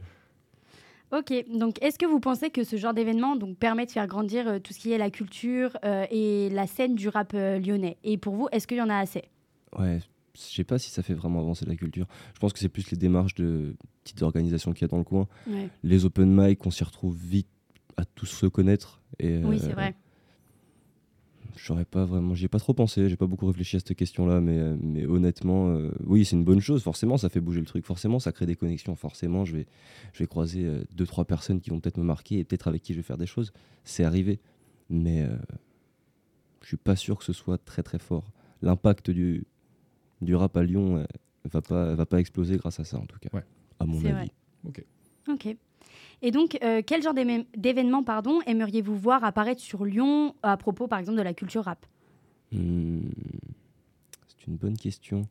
Ok, 1.17 1.33
donc 1.49 1.81
est-ce 1.81 1.97
que 1.97 2.07
vous 2.07 2.19
pensez 2.19 2.51
que 2.51 2.65
ce 2.65 2.77
genre 2.77 2.93
d'événement 2.93 3.37
donc, 3.37 3.57
permet 3.57 3.87
de 3.87 3.91
faire 3.93 4.09
grandir 4.09 4.49
euh, 4.49 4.59
tout 4.59 4.73
ce 4.73 4.81
qui 4.81 4.91
est 4.91 4.99
la 4.99 5.11
culture 5.11 5.77
euh, 5.85 6.07
et 6.11 6.51
la 6.51 6.67
scène 6.67 6.97
du 6.97 7.09
rap 7.09 7.33
euh, 7.35 7.61
lyonnais? 7.61 7.99
Et 8.03 8.19
pour 8.19 8.35
vous, 8.35 8.49
est-ce 8.51 8.67
qu'il 8.67 8.79
y 8.79 8.83
en 8.83 8.91
a 8.91 8.97
assez? 8.97 9.23
Ouais, 9.79 10.01
je 10.35 10.41
sais 10.41 10.65
pas 10.65 10.79
si 10.79 10.91
ça 10.91 11.05
fait 11.05 11.15
vraiment 11.15 11.39
avancer 11.39 11.67
la 11.67 11.77
culture. 11.77 12.07
Je 12.35 12.41
pense 12.41 12.53
que 12.53 12.59
c'est 12.59 12.69
plus 12.69 12.91
les 12.91 12.97
démarches 12.97 13.37
de 13.37 13.77
petites 14.03 14.23
organisations 14.23 14.73
qu'il 14.73 14.83
y 14.83 14.85
a 14.87 14.89
dans 14.89 14.99
le 14.99 15.05
coin. 15.05 15.29
Ouais. 15.47 15.69
Les 15.85 16.05
open 16.05 16.35
mic, 16.35 16.67
on 16.67 16.73
s'y 16.73 16.83
retrouve 16.83 17.17
vite 17.17 17.49
à 17.97 18.05
tous 18.05 18.27
se 18.27 18.47
connaître. 18.47 19.01
Et, 19.21 19.39
Oui, 19.39 19.61
c'est 19.61 19.73
vrai. 19.73 19.95
Je 21.57 21.65
saurais 21.65 21.85
pas 21.85 22.05
vraiment, 22.05 22.35
j'y 22.35 22.47
ai 22.47 22.49
pas 22.49 22.59
trop 22.59 22.75
pensé, 22.75 23.09
j'ai 23.09 23.17
pas 23.17 23.27
beaucoup 23.29 23.47
réfléchi 23.47 23.77
à 23.77 23.79
cette 23.79 23.95
question-là, 23.97 24.41
mais, 24.41 24.59
euh, 24.59 24.77
mais 24.81 25.07
honnêtement, 25.07 25.69
euh, 25.71 25.91
oui, 26.05 26.25
c'est 26.25 26.35
une 26.35 26.45
bonne 26.45 26.61
chose. 26.61 26.83
Forcément, 26.83 27.17
ça 27.17 27.29
fait 27.29 27.41
bouger 27.41 27.61
le 27.61 27.67
truc. 27.67 27.85
Forcément, 27.85 28.19
ça 28.19 28.33
crée 28.33 28.47
des 28.47 28.57
connexions. 28.57 28.97
Forcément, 28.97 29.45
je 29.45 29.57
vais, 29.57 29.67
je 30.13 30.19
vais 30.19 30.27
croiser 30.27 30.65
euh, 30.65 30.83
deux, 30.97 31.07
trois 31.07 31.25
personnes 31.25 31.61
qui 31.61 31.71
vont 31.71 31.79
peut-être 31.81 31.97
me 31.99 32.03
marquer 32.05 32.39
et 32.41 32.45
peut-être 32.45 32.67
avec 32.67 32.83
qui 32.83 32.93
je 32.93 32.99
vais 32.99 33.03
faire 33.05 33.19
des 33.19 33.27
choses. 33.27 33.53
C'est 33.85 34.03
arrivé, 34.05 34.41
mais 34.91 35.23
euh, 35.23 35.37
je 36.63 36.67
suis 36.69 36.77
pas 36.77 36.97
sûr 36.97 37.19
que 37.19 37.25
ce 37.25 37.33
soit 37.33 37.59
très 37.59 37.83
très 37.83 37.99
fort. 37.99 38.25
L'impact 38.63 39.11
du, 39.11 39.45
du 40.23 40.35
rap 40.35 40.57
à 40.57 40.65
Lyon 40.65 40.97
euh, 40.99 41.05
va 41.53 41.63
pas, 41.63 41.95
va 41.95 42.07
pas 42.07 42.19
exploser 42.19 42.57
grâce 42.57 42.81
à 42.81 42.85
ça, 42.85 42.99
en 42.99 43.07
tout 43.07 43.19
cas, 43.21 43.29
Ouais. 43.33 43.45
à 43.79 43.85
mon 43.87 43.99
avis. 43.99 44.11
vrai. 44.11 44.31
Ok. 44.67 44.85
Et 46.23 46.31
donc, 46.31 46.59
euh, 46.63 46.83
quel 46.87 47.03
genre 47.03 47.15
d'émé- 47.15 47.47
d'événement 47.57 48.03
pardon, 48.03 48.41
aimeriez-vous 48.47 48.97
voir 48.97 49.25
apparaître 49.25 49.61
sur 49.61 49.85
Lyon 49.85 50.35
à 50.43 50.57
propos, 50.57 50.87
par 50.89 50.99
exemple, 50.99 51.19
de 51.19 51.23
la 51.23 51.35
culture 51.35 51.65
rap? 51.65 51.85
Hmm, 52.53 53.01
C'est 54.29 54.47
une 54.47 54.57
bonne 54.57 54.77
question. 54.77 55.23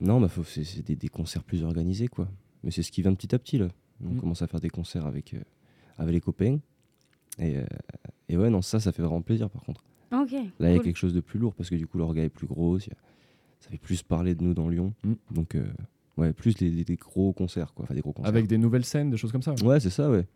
Non, 0.00 0.20
bah 0.20 0.28
faut, 0.28 0.44
c'est, 0.44 0.64
c'est 0.64 0.82
des, 0.82 0.96
des 0.96 1.08
concerts 1.08 1.44
plus 1.44 1.62
organisés, 1.64 2.08
quoi. 2.08 2.28
Mais 2.64 2.70
c'est 2.70 2.82
ce 2.82 2.90
qui 2.90 3.02
vient 3.02 3.14
petit 3.14 3.34
à 3.34 3.38
petit, 3.38 3.58
là. 3.58 3.68
On 4.04 4.10
Mm. 4.14 4.20
commence 4.20 4.42
à 4.42 4.46
faire 4.46 4.60
des 4.60 4.70
concerts 4.70 5.06
avec, 5.06 5.34
euh, 5.34 5.40
avec 5.98 6.12
les 6.14 6.20
copains. 6.20 6.58
Et, 7.38 7.56
euh, 7.58 7.64
et 8.28 8.36
ouais, 8.36 8.50
non, 8.50 8.62
ça, 8.62 8.80
ça 8.80 8.92
fait 8.92 9.02
vraiment 9.02 9.22
plaisir, 9.22 9.48
par 9.50 9.62
contre. 9.62 9.84
Ok. 10.12 10.32
Là, 10.58 10.70
il 10.70 10.76
y 10.76 10.78
a 10.78 10.82
quelque 10.82 10.96
chose 10.96 11.14
de 11.14 11.20
plus 11.20 11.38
lourd, 11.38 11.54
parce 11.54 11.70
que 11.70 11.74
du 11.76 11.86
coup, 11.86 11.98
l'orga 11.98 12.22
est 12.22 12.28
plus 12.28 12.46
grosse. 12.46 12.86
il 12.86 12.90
y 12.90 12.92
a- 12.92 12.98
ça 13.60 13.70
fait 13.70 13.78
plus 13.78 14.02
parler 14.02 14.34
de 14.34 14.42
nous 14.42 14.54
dans 14.54 14.68
Lyon. 14.68 14.92
Mm. 15.04 15.12
Donc, 15.30 15.54
euh, 15.54 15.64
ouais, 16.16 16.32
plus 16.32 16.58
les, 16.60 16.84
gros 16.96 17.32
concerts, 17.32 17.72
quoi. 17.74 17.84
Enfin, 17.84 17.94
des 17.94 18.00
gros 18.00 18.12
concerts. 18.12 18.28
Avec 18.28 18.46
des 18.46 18.58
nouvelles 18.58 18.84
scènes, 18.84 19.10
des 19.10 19.16
choses 19.16 19.32
comme 19.32 19.42
ça. 19.42 19.54
Ouais, 19.64 19.80
c'est 19.80 19.90
ça, 19.90 20.10
ouais. 20.10 20.26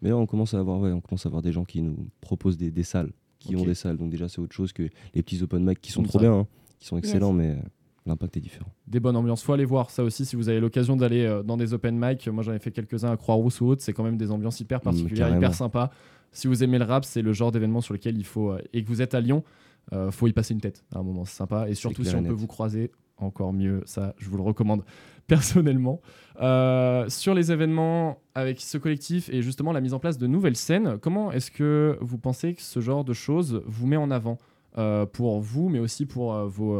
Mais 0.00 0.08
là, 0.08 0.16
on 0.16 0.26
commence 0.26 0.54
à 0.54 0.58
avoir, 0.58 0.80
ouais, 0.80 0.92
on 0.92 1.00
commence 1.00 1.26
à 1.26 1.28
avoir 1.28 1.42
des 1.42 1.52
gens 1.52 1.64
qui 1.64 1.80
nous 1.80 2.08
proposent 2.20 2.56
des, 2.56 2.70
des 2.70 2.82
salles, 2.82 3.12
qui 3.38 3.54
ont 3.56 3.64
des 3.64 3.74
salles. 3.74 3.96
Donc 3.96 4.10
déjà, 4.10 4.28
c'est 4.28 4.40
autre 4.40 4.54
chose 4.54 4.72
que 4.72 4.88
les 5.14 5.22
petits 5.22 5.42
open 5.42 5.64
mic 5.64 5.80
qui 5.80 5.92
sont 5.92 6.02
trop 6.02 6.18
salle. 6.18 6.28
bien, 6.28 6.38
hein, 6.40 6.46
qui 6.78 6.86
sont 6.86 6.98
excellents, 6.98 7.32
mais 7.32 7.50
euh, 7.50 7.62
l'impact 8.06 8.36
est 8.36 8.40
différent. 8.40 8.70
des 8.88 9.00
bonnes 9.00 9.16
ambiances. 9.16 9.42
Faut 9.42 9.52
aller 9.52 9.64
voir 9.64 9.90
ça 9.90 10.02
aussi 10.02 10.24
si 10.24 10.34
vous 10.34 10.48
avez 10.48 10.58
l'occasion 10.60 10.96
d'aller 10.96 11.24
euh, 11.24 11.42
dans 11.42 11.56
des 11.56 11.72
open 11.72 11.96
mic. 11.96 12.26
Moi, 12.28 12.42
j'en 12.42 12.52
ai 12.52 12.58
fait 12.58 12.72
quelques-uns 12.72 13.12
à 13.12 13.16
Croix-Rousse 13.16 13.60
ou 13.60 13.66
autre. 13.66 13.82
C'est 13.82 13.92
quand 13.92 14.04
même 14.04 14.16
des 14.16 14.30
ambiances 14.30 14.58
hyper 14.60 14.80
particulières, 14.80 15.28
carrément. 15.28 15.38
hyper 15.38 15.54
sympas. 15.54 15.90
Si 16.32 16.46
vous 16.46 16.64
aimez 16.64 16.78
le 16.78 16.84
rap, 16.84 17.04
c'est 17.04 17.22
le 17.22 17.32
genre 17.32 17.52
d'événement 17.52 17.82
sur 17.82 17.94
lequel 17.94 18.16
il 18.16 18.24
faut 18.24 18.52
euh, 18.52 18.62
et 18.72 18.82
que 18.82 18.88
vous 18.88 19.02
êtes 19.02 19.14
à 19.14 19.20
Lyon, 19.20 19.44
euh, 19.92 20.10
faut 20.10 20.26
y 20.26 20.32
passer 20.32 20.54
une 20.54 20.60
tête 20.60 20.84
à 20.94 20.98
un 20.98 21.02
moment. 21.02 21.24
C'est 21.24 21.36
sympa 21.36 21.68
et 21.68 21.74
surtout 21.74 22.04
si 22.04 22.14
on 22.14 22.22
peut 22.22 22.32
vous 22.32 22.46
croiser, 22.46 22.90
encore 23.22 23.52
mieux. 23.52 23.82
Ça, 23.86 24.14
je 24.18 24.28
vous 24.28 24.36
le 24.36 24.42
recommande 24.42 24.84
personnellement. 25.26 26.00
Euh, 26.40 27.08
sur 27.08 27.34
les 27.34 27.52
événements 27.52 28.18
avec 28.34 28.60
ce 28.60 28.78
collectif 28.78 29.28
et 29.30 29.42
justement 29.42 29.72
la 29.72 29.80
mise 29.80 29.94
en 29.94 29.98
place 29.98 30.18
de 30.18 30.26
nouvelles 30.26 30.56
scènes, 30.56 30.98
comment 30.98 31.32
est-ce 31.32 31.50
que 31.50 31.98
vous 32.00 32.18
pensez 32.18 32.54
que 32.54 32.62
ce 32.62 32.80
genre 32.80 33.04
de 33.04 33.12
choses 33.12 33.62
vous 33.66 33.86
met 33.86 33.96
en 33.96 34.10
avant 34.10 34.38
euh, 34.78 35.04
pour 35.04 35.40
vous, 35.40 35.68
mais 35.68 35.78
aussi 35.78 36.06
pour 36.06 36.34
euh, 36.34 36.46
vos, 36.46 36.78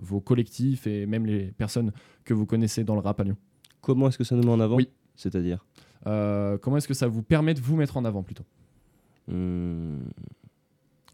vos 0.00 0.20
collectifs 0.20 0.86
et 0.86 1.06
même 1.06 1.26
les 1.26 1.52
personnes 1.52 1.92
que 2.24 2.34
vous 2.34 2.46
connaissez 2.46 2.84
dans 2.84 2.94
le 2.94 3.00
rap 3.00 3.20
à 3.20 3.24
Lyon? 3.24 3.36
Comment 3.80 4.08
est-ce 4.08 4.18
que 4.18 4.24
ça 4.24 4.34
nous 4.34 4.42
met 4.42 4.50
en 4.50 4.60
avant? 4.60 4.76
Oui. 4.76 4.88
C'est-à-dire? 5.14 5.64
Comment 6.04 6.76
est-ce 6.76 6.88
que 6.88 6.94
ça 6.94 7.08
vous 7.08 7.22
permet 7.22 7.54
de 7.54 7.60
vous 7.60 7.76
mettre 7.76 7.96
en 7.96 8.04
avant 8.04 8.22
plutôt? 8.22 8.44
Hmm, 9.28 9.98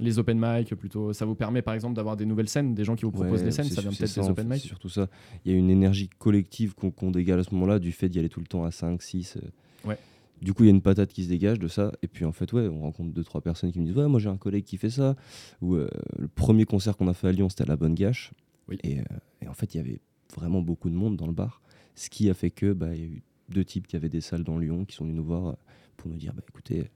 Les 0.00 0.18
open 0.18 0.38
mic 0.40 0.74
plutôt, 0.74 1.12
ça 1.12 1.24
vous 1.26 1.34
permet 1.34 1.62
par 1.62 1.74
exemple 1.74 1.94
d'avoir 1.94 2.16
des 2.16 2.24
nouvelles 2.24 2.48
scènes, 2.48 2.74
des 2.74 2.84
gens 2.84 2.96
qui 2.96 3.04
vous 3.04 3.10
proposent 3.12 3.40
ouais, 3.40 3.44
des 3.44 3.50
scènes, 3.52 3.66
ça 3.66 3.82
vient 3.82 3.90
peut-être 3.90 4.14
des 4.14 4.20
en 4.20 4.30
open 4.30 4.48
mic 4.48 4.60
C'est 4.60 4.68
surtout 4.68 4.88
ça. 4.88 5.08
Il 5.44 5.52
y 5.52 5.54
a 5.54 5.58
une 5.58 5.70
énergie 5.70 6.08
collective 6.18 6.74
qu'on 6.74 6.90
qu'on 6.90 7.10
dégage 7.10 7.40
à 7.40 7.44
ce 7.44 7.54
moment-là, 7.54 7.78
du 7.78 7.92
fait 7.92 8.08
d'y 8.08 8.18
aller 8.18 8.28
tout 8.30 8.40
le 8.40 8.46
temps 8.46 8.64
à 8.64 8.70
5, 8.70 9.00
6. 9.02 9.36
euh. 9.36 9.88
Ouais. 9.88 9.98
Du 10.40 10.54
coup, 10.54 10.64
il 10.64 10.66
y 10.66 10.70
a 10.70 10.74
une 10.74 10.82
patate 10.82 11.12
qui 11.12 11.22
se 11.22 11.28
dégage 11.28 11.60
de 11.60 11.68
ça. 11.68 11.92
Et 12.02 12.08
puis, 12.08 12.24
en 12.24 12.32
fait, 12.32 12.52
ouais, 12.52 12.66
on 12.66 12.80
rencontre 12.80 13.12
deux, 13.12 13.22
trois 13.22 13.40
personnes 13.42 13.70
qui 13.70 13.78
me 13.78 13.84
disent 13.84 13.96
Ouais, 13.96 14.08
moi 14.08 14.18
j'ai 14.18 14.28
un 14.28 14.36
collègue 14.36 14.64
qui 14.64 14.76
fait 14.76 14.90
ça. 14.90 15.14
Ou 15.60 15.76
euh, 15.76 15.88
le 16.18 16.26
premier 16.26 16.64
concert 16.64 16.96
qu'on 16.96 17.06
a 17.06 17.14
fait 17.14 17.28
à 17.28 17.32
Lyon, 17.32 17.48
c'était 17.48 17.62
à 17.62 17.66
la 17.66 17.76
Bonne 17.76 17.94
Gâche. 17.94 18.32
Oui. 18.68 18.78
Et, 18.82 18.98
euh, 18.98 19.02
et 19.42 19.46
en 19.48 19.54
fait, 19.54 19.74
il 19.74 19.76
y 19.76 19.80
avait 19.80 20.00
vraiment 20.34 20.62
beaucoup 20.62 20.88
de 20.90 20.94
monde 20.94 21.16
dans 21.16 21.26
le 21.26 21.32
bar. 21.32 21.60
Ce 21.94 22.08
qui 22.10 22.28
a 22.30 22.34
fait 22.34 22.50
que 22.50 22.72
bah, 22.72 22.94
il 22.94 23.00
y 23.00 23.04
a 23.04 23.06
eu 23.06 23.22
deux 23.50 23.64
types 23.64 23.86
qui 23.86 23.94
avaient 23.96 24.08
des 24.08 24.22
salles 24.22 24.44
dans 24.44 24.58
Lyon 24.58 24.84
qui 24.84 24.96
sont 24.96 25.04
venus 25.04 25.16
nous 25.16 25.24
voir 25.24 25.56
pour 25.96 26.10
nous 26.10 26.16
dire 26.16 26.32
bah, 26.34 26.42
écoutez, 26.48 26.90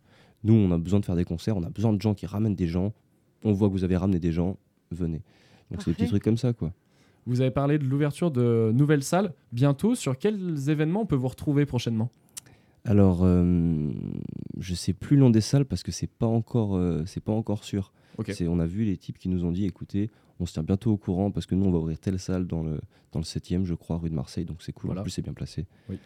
nous, 0.46 0.54
on 0.54 0.70
a 0.70 0.78
besoin 0.78 1.00
de 1.00 1.04
faire 1.04 1.16
des 1.16 1.25
concerts, 1.25 1.56
on 1.56 1.62
a 1.62 1.70
besoin 1.70 1.93
de 1.93 2.00
gens 2.00 2.14
qui 2.14 2.26
ramènent 2.26 2.54
des 2.54 2.66
gens. 2.69 2.93
On 3.44 3.52
voit 3.52 3.69
que 3.69 3.72
vous 3.72 3.84
avez 3.84 3.96
ramené 3.96 4.19
des 4.19 4.32
gens, 4.32 4.56
venez. 4.90 5.22
Donc, 5.70 5.82
c'est 5.82 5.90
des 5.90 5.94
petits 5.94 6.06
trucs 6.08 6.22
comme 6.22 6.37
ça, 6.38 6.52
quoi. 6.52 6.72
Vous 7.26 7.40
avez 7.40 7.50
parlé 7.50 7.79
de 7.79 7.84
l'ouverture 7.84 8.31
de 8.31 8.70
nouvelles 8.72 9.03
salles. 9.03 9.32
Bientôt, 9.53 9.94
sur 9.96 10.17
quels 10.17 10.70
événements 10.70 11.03
on 11.03 11.06
peut 11.06 11.17
vous 11.17 11.26
retrouver 11.29 11.67
prochainement? 11.67 12.08
Alors, 12.84 13.20
euh, 13.24 13.91
je 14.60 14.74
sais 14.74 14.93
plus 14.93 15.17
le 15.17 15.22
nom 15.22 15.31
des 15.31 15.41
salles 15.41 15.65
parce 15.65 15.82
que 15.82 15.91
c'est 15.91 16.06
pas 16.08 16.26
encore, 16.29 16.76
euh, 16.76 17.03
c'est 17.05 17.22
pas 17.22 17.32
encore 17.32 17.65
sûr. 17.65 17.93
Ok. 18.19 18.31
C'est- 18.32 18.46
On 18.46 18.60
a 18.60 18.67
vu 18.67 18.84
les 18.84 18.96
types 18.96 19.19
qui 19.19 19.29
nous 19.29 19.44
ont 19.44 19.50
dit, 19.50 19.65
écoutez, 19.65 20.08
on 20.38 20.46
se 20.46 20.53
tient 20.53 20.62
bientôt 20.62 20.93
au 20.93 20.96
courant 20.96 21.32
parce 21.32 21.46
que 21.46 21.56
nous, 21.56 21.67
on 21.67 21.72
va 21.72 21.79
ouvrir 21.79 21.98
telle 21.98 22.19
salle 22.20 22.46
dans 22.46 22.62
le 22.62 22.79
dans 23.12 23.20
le 23.20 23.24
7e, 23.24 23.65
je 23.65 23.74
crois, 23.74 23.96
rue 23.96 24.10
de 24.10 24.15
Marseille, 24.15 24.44
donc 24.44 24.58
c'est 24.62 24.72
cool. 24.72 24.88
Voilà. 24.88 25.00
En 25.00 25.05
plus, 25.05 25.10
c'est 25.10 25.22
bien 25.22 25.32
placé. 25.32 25.65
Oui. 25.88 25.96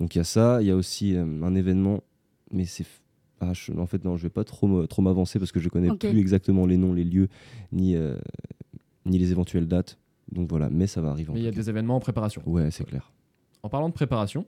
Donc 0.00 0.14
il 0.14 0.18
y 0.18 0.20
a 0.20 0.24
ça, 0.24 0.62
il 0.62 0.68
y 0.68 0.70
a 0.70 0.76
aussi 0.76 1.14
euh, 1.16 1.24
un 1.42 1.54
événement, 1.56 2.02
mais 2.52 2.64
c'est 2.66 2.86
ah, 3.42 3.52
je- 3.52 3.72
en 3.72 3.86
fait 3.86 4.04
non, 4.04 4.16
je 4.16 4.22
vais 4.22 4.30
pas 4.30 4.44
trop 4.44 5.02
m'avancer 5.02 5.38
parce 5.38 5.52
que 5.52 5.60
je 5.60 5.68
connais 5.68 5.94
plus 5.96 6.18
exactement 6.18 6.64
les 6.64 6.76
noms, 6.78 6.92
les 6.94 7.04
lieux, 7.04 7.28
ni 7.72 7.96
euh, 7.96 8.16
ni 9.04 9.18
les 9.18 9.30
éventuelles 9.32 9.66
dates. 9.68 9.98
Donc 10.30 10.48
voilà, 10.48 10.70
mais 10.70 10.86
ça 10.86 11.00
va 11.02 11.10
arriver. 11.10 11.30
en 11.30 11.34
Mais 11.34 11.40
il 11.40 11.44
y 11.44 11.48
a 11.48 11.50
cas. 11.50 11.56
des 11.56 11.68
événements 11.68 11.96
en 11.96 12.00
préparation. 12.00 12.40
Ouais, 12.46 12.70
c'est 12.70 12.84
Ouais. 12.84 12.88
clair. 12.90 13.12
En 13.62 13.68
parlant 13.68 13.88
de 13.88 13.94
préparation, 13.94 14.46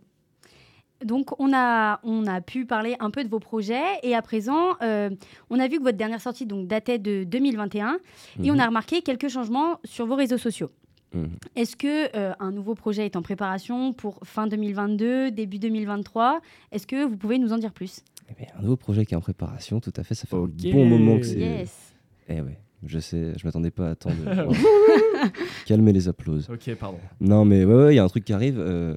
Donc, 1.04 1.38
on 1.38 1.52
a, 1.52 2.00
on 2.04 2.24
a 2.26 2.40
pu 2.40 2.64
parler 2.64 2.96
un 3.00 3.10
peu 3.10 3.24
de 3.24 3.28
vos 3.28 3.40
projets. 3.40 3.82
Et 4.04 4.14
à 4.14 4.22
présent, 4.22 4.76
euh, 4.80 5.10
on 5.50 5.58
a 5.58 5.68
vu 5.68 5.78
que 5.78 5.82
votre 5.82 5.98
dernière 5.98 6.20
sortie 6.20 6.46
donc, 6.46 6.66
datait 6.68 6.98
de 6.98 7.24
2021. 7.24 7.98
Et 8.42 8.50
on 8.50 8.54
Mhm. 8.54 8.60
a 8.60 8.66
remarqué 8.66 9.02
quelques 9.02 9.28
changements 9.28 9.80
sur 9.84 10.06
vos 10.06 10.14
réseaux 10.14 10.38
sociaux. 10.38 10.70
Mhm. 11.12 11.28
Est-ce 11.56 11.76
que 11.76 12.16
euh, 12.16 12.32
un 12.38 12.52
nouveau 12.52 12.74
projet 12.74 13.04
est 13.04 13.16
en 13.16 13.22
préparation 13.22 13.92
pour 13.92 14.20
fin 14.24 14.46
2022, 14.46 15.30
début 15.32 15.58
2023 15.58 16.40
Est-ce 16.72 16.86
que 16.86 17.04
vous 17.04 17.16
pouvez 17.18 17.38
nous 17.38 17.52
en 17.52 17.58
dire 17.58 17.72
plus? 17.72 18.00
Eh 18.30 18.34
bien, 18.34 18.46
un 18.58 18.62
nouveau 18.62 18.76
projet 18.76 19.04
qui 19.04 19.14
est 19.14 19.16
en 19.16 19.20
préparation, 19.20 19.80
tout 19.80 19.92
à 19.96 20.02
fait. 20.04 20.14
Ça 20.14 20.26
fait 20.26 20.36
un 20.36 20.46
bon 20.72 20.86
moment 20.86 21.18
que 21.18 21.24
c'est. 21.24 21.38
Yes. 21.38 21.94
Eh 22.28 22.40
ouais, 22.40 22.58
je 22.86 22.98
sais, 22.98 23.32
je 23.38 23.46
m'attendais 23.46 23.70
pas 23.70 23.90
à 23.90 23.94
tant 23.94 24.10
de. 24.10 24.24
Calmer 25.66 25.92
les 25.92 26.08
applauses. 26.08 26.48
ok, 26.50 26.74
pardon. 26.76 26.98
Non, 27.20 27.44
mais 27.44 27.64
ouais, 27.64 27.74
ouais, 27.74 27.92
il 27.94 27.96
y 27.96 27.98
a 27.98 28.04
un 28.04 28.08
truc 28.08 28.24
qui 28.24 28.32
arrive. 28.32 28.58
euh, 28.58 28.96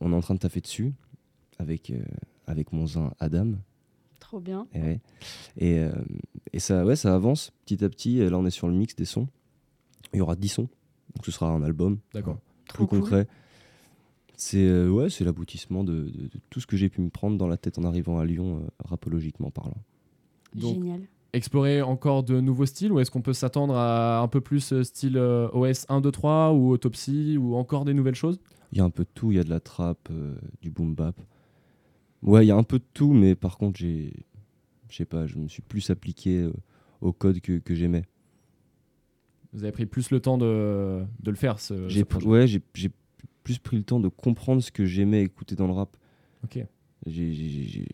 on 0.00 0.12
est 0.12 0.16
en 0.16 0.20
train 0.20 0.34
de 0.34 0.38
taffer 0.40 0.60
dessus 0.60 0.92
avec, 1.58 1.90
euh, 1.90 1.98
avec 2.46 2.72
mon 2.72 2.86
zin 2.86 3.12
Adam. 3.20 3.52
Trop 4.18 4.40
bien. 4.40 4.66
Eh 4.74 4.80
ouais. 4.80 5.00
Et, 5.58 5.78
euh, 5.78 5.90
et 6.52 6.58
ça, 6.58 6.84
ouais, 6.84 6.96
ça 6.96 7.14
avance 7.14 7.52
petit 7.64 7.82
à 7.84 7.88
petit. 7.88 8.18
Là, 8.18 8.38
on 8.38 8.46
est 8.46 8.50
sur 8.50 8.68
le 8.68 8.74
mix 8.74 8.94
des 8.94 9.04
sons. 9.04 9.28
Il 10.12 10.18
y 10.18 10.20
aura 10.20 10.36
10 10.36 10.48
sons. 10.48 10.68
Donc, 11.14 11.24
ce 11.24 11.30
sera 11.30 11.50
un 11.50 11.62
album. 11.62 11.98
D'accord. 12.14 12.38
Trop 12.68 12.86
Plus 12.86 13.00
cool. 13.00 13.08
C'est 14.42 14.64
euh, 14.66 14.88
ouais, 14.88 15.10
c'est 15.10 15.22
l'aboutissement 15.22 15.84
de, 15.84 15.92
de- 16.04 16.08
de 16.28 16.40
tout 16.48 16.60
ce 16.60 16.66
que 16.66 16.74
j'ai 16.78 16.88
pu 16.88 17.02
me 17.02 17.10
prendre 17.10 17.36
dans 17.36 17.46
la 17.46 17.58
tête 17.58 17.78
en 17.78 17.84
arrivant 17.84 18.18
à 18.18 18.24
Lyon, 18.24 18.62
euh, 18.64 18.68
rapologiquement 18.88 19.50
parlant. 19.50 19.76
Donc, 20.54 20.76
Génial. 20.76 21.00
explorer 21.34 21.82
encore 21.82 22.22
de 22.22 22.40
nouveaux 22.40 22.64
styles 22.64 22.90
ou 22.90 23.00
est-ce 23.00 23.10
qu'on 23.10 23.20
peut 23.20 23.34
s'attendre 23.34 23.76
à 23.76 24.20
un 24.20 24.28
peu 24.28 24.40
plus 24.40 24.72
euh, 24.72 24.82
style 24.82 25.18
euh, 25.18 25.48
OS 25.52 25.84
1, 25.90 26.00
2, 26.00 26.10
3 26.10 26.52
ou 26.52 26.70
Autopsy 26.70 27.36
ou 27.38 27.54
encore 27.54 27.84
des 27.84 27.92
nouvelles 27.92 28.14
choses? 28.14 28.40
Il 28.72 28.78
y 28.78 28.80
a 28.80 28.84
un 28.84 28.88
peu 28.90 29.04
de 29.04 29.10
tout, 29.14 29.30
il 29.30 29.36
y 29.36 29.40
a 29.40 29.44
de 29.44 29.50
la 29.50 29.60
trap, 29.60 30.08
euh, 30.10 30.34
du 30.62 30.70
boom 30.70 30.94
bap. 30.94 31.20
Ouais, 32.22 32.46
il 32.46 32.48
y 32.48 32.50
a 32.50 32.56
un 32.56 32.62
peu 32.62 32.78
de 32.78 32.84
tout, 32.94 33.12
mais 33.12 33.34
par 33.34 33.58
contre, 33.58 33.78
j'ai. 33.78 34.12
Je 34.88 34.96
sais 34.96 35.04
pas, 35.04 35.26
je 35.26 35.36
me 35.36 35.48
suis 35.48 35.62
plus 35.62 35.90
appliqué 35.90 36.38
euh, 36.40 36.52
au 37.02 37.12
code 37.12 37.40
que, 37.40 37.58
que 37.58 37.74
j'aimais. 37.74 38.04
Vous 39.52 39.64
avez 39.64 39.72
pris 39.72 39.86
plus 39.86 40.10
le 40.10 40.20
temps 40.20 40.38
de, 40.38 41.02
de 41.20 41.30
le 41.30 41.36
faire 41.36 41.60
ce, 41.60 41.88
J'ai 41.88 42.04
ce 42.08 42.24
ouais, 42.24 42.46
j'ai 42.46 42.62
j'ai 42.74 42.90
plus 43.50 43.58
pris 43.58 43.76
le 43.76 43.82
temps 43.82 43.98
de 44.00 44.08
comprendre 44.08 44.62
ce 44.62 44.70
que 44.70 44.84
j'aimais 44.84 45.22
écouter 45.22 45.56
dans 45.56 45.66
le 45.66 45.72
rap. 45.72 45.96
Ok. 46.44 46.64
J'ai 47.06 47.86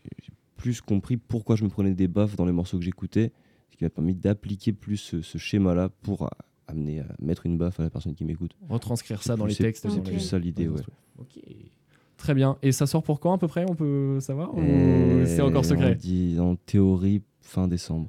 plus 0.57 0.81
compris 0.81 1.17
pourquoi 1.17 1.57
je 1.57 1.65
me 1.65 1.69
prenais 1.69 1.95
des 1.95 2.09
baffes 2.09 2.37
dans 2.37 2.45
les 2.45 2.53
morceaux 2.53 2.79
que 2.79 2.85
j'écoutais, 2.85 3.33
ce 3.71 3.77
qui 3.77 3.85
m'a 3.85 3.91
permis 3.91 4.15
d'appliquer 4.15 4.73
plus 4.73 4.97
ce, 4.97 5.23
ce 5.23 5.39
schéma-là 5.39 5.89
pour 6.03 6.23
euh, 6.25 6.29
amener 6.67 7.01
à 7.01 7.07
mettre 7.21 7.47
une 7.47 7.57
baffe 7.57 7.79
à 7.81 7.85
la 7.85 7.91
personne 7.91 8.15
qui 8.15 8.25
m'écoute. 8.25 8.53
Retranscrire 8.69 9.23
ça 9.23 9.37
dans 9.37 9.47
les 9.47 9.55
textes. 9.55 9.89
C'est 9.89 10.03
plus 10.03 10.21
ça 10.21 10.39
l'idée, 10.39 10.69
ouais. 10.69 10.81
Ok. 11.19 11.39
Très 12.17 12.35
bien. 12.35 12.57
Et 12.63 12.73
ça 12.73 12.87
sort 12.87 13.03
pour 13.03 13.21
quand 13.21 13.33
à 13.35 13.39
peu 13.39 13.47
près 13.47 13.65
On 13.69 13.75
peut 13.75 14.19
savoir 14.21 14.55
ou 14.57 14.61
Et 14.61 15.27
C'est 15.27 15.43
encore 15.43 15.61
on 15.61 15.63
secret. 15.63 15.95
dit 15.95 16.37
en 16.41 16.57
théorie 16.57 17.23
fin 17.41 17.69
décembre. 17.69 18.09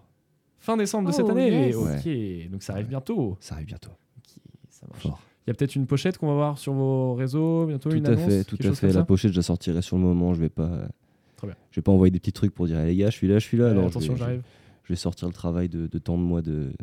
Fin 0.60 0.76
décembre 0.78 1.10
de 1.10 1.14
cette 1.14 1.26
Oh, 1.28 1.32
année. 1.32 1.68
yes. 1.68 1.76
Ok. 1.76 2.52
Donc 2.52 2.64
ça 2.64 2.74
arrive 2.74 2.88
bientôt. 2.88 3.38
Ça 3.40 3.56
arrive 3.56 3.68
bientôt. 3.68 3.92
Ok, 4.18 4.42
ça 4.70 4.88
marche. 4.88 5.04
Fort. 5.04 5.22
Il 5.48 5.52
y 5.52 5.52
a 5.52 5.54
peut-être 5.54 5.76
une 5.76 5.88
pochette 5.88 6.18
qu'on 6.18 6.28
va 6.28 6.34
voir 6.34 6.58
sur 6.58 6.74
vos 6.74 7.14
réseaux 7.16 7.66
bientôt. 7.68 7.90
Tout 7.90 7.96
une 7.96 8.06
à 8.06 8.10
annonce, 8.10 8.26
fait, 8.30 8.44
tout 8.44 8.58
à 8.62 8.74
fait. 8.74 8.92
La 8.92 9.06
pochette, 9.06 9.32
je 9.32 9.38
la 9.38 9.44
sortirai 9.44 9.82
sur 9.82 9.96
le 9.98 10.04
moment. 10.04 10.34
Je 10.34 10.42
vais 10.42 10.50
pas. 10.50 10.90
Très 11.38 11.48
bien. 11.48 11.56
Je 11.72 11.80
vais 11.80 11.84
pas 11.84 11.92
envoyer 11.94 12.12
des 12.12 12.20
petits 12.20 12.34
trucs 12.34 12.54
pour 12.54 12.68
dire 12.68 12.80
Eh, 12.82 12.88
les 12.88 12.96
gars, 12.98 13.10
je 13.10 13.16
suis 13.16 13.28
là, 13.28 13.40
je 13.40 13.46
suis 13.46 13.58
là. 13.58 13.70
Ouais, 13.70 13.74
non, 13.74 13.84
je 13.84 13.88
attention, 13.88 14.14
je, 14.16 14.20
j'arrive. 14.20 14.42
je 14.84 14.90
vais 14.94 14.98
sortir 14.98 15.28
le 15.28 15.34
travail 15.34 15.70
de, 15.70 15.88
de 15.88 15.98
tant 16.00 16.18
de 16.18 16.24
mois 16.24 16.42
de. 16.42 16.74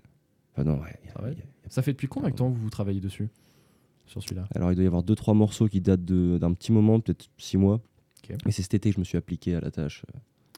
Enfin 0.53 0.65
non, 0.65 0.81
ouais. 0.81 0.99
a- 1.15 1.27
a- 1.27 1.31
Ça 1.69 1.83
fait 1.83 1.93
depuis 1.93 2.09
combien 2.09 2.31
de 2.31 2.35
temps 2.37 2.51
que 2.51 2.57
vous 2.59 2.71
travaillez 2.71 3.01
dessus 3.01 3.29
Sur 4.07 4.23
celui-là 4.23 4.47
Alors 4.55 4.73
il 4.73 4.77
doit 4.77 4.85
y 4.85 4.87
avoir 4.87 5.03
deux 5.03 5.15
trois 5.17 5.35
morceaux 5.35 5.69
qui 5.69 5.81
datent 5.83 6.05
de- 6.05 6.39
d'un 6.39 6.53
petit 6.55 6.73
moment, 6.73 7.01
peut-être 7.01 7.27
six 7.37 7.59
mois. 7.59 7.81
Ok. 8.31 8.37
Mais 8.47 8.51
c'est 8.53 8.63
cet 8.63 8.73
été 8.75 8.89
que 8.91 8.95
je 8.95 9.01
me 9.01 9.05
suis 9.05 9.19
appliqué 9.19 9.55
à 9.57 9.61
la 9.61 9.71
tâche. 9.71 10.05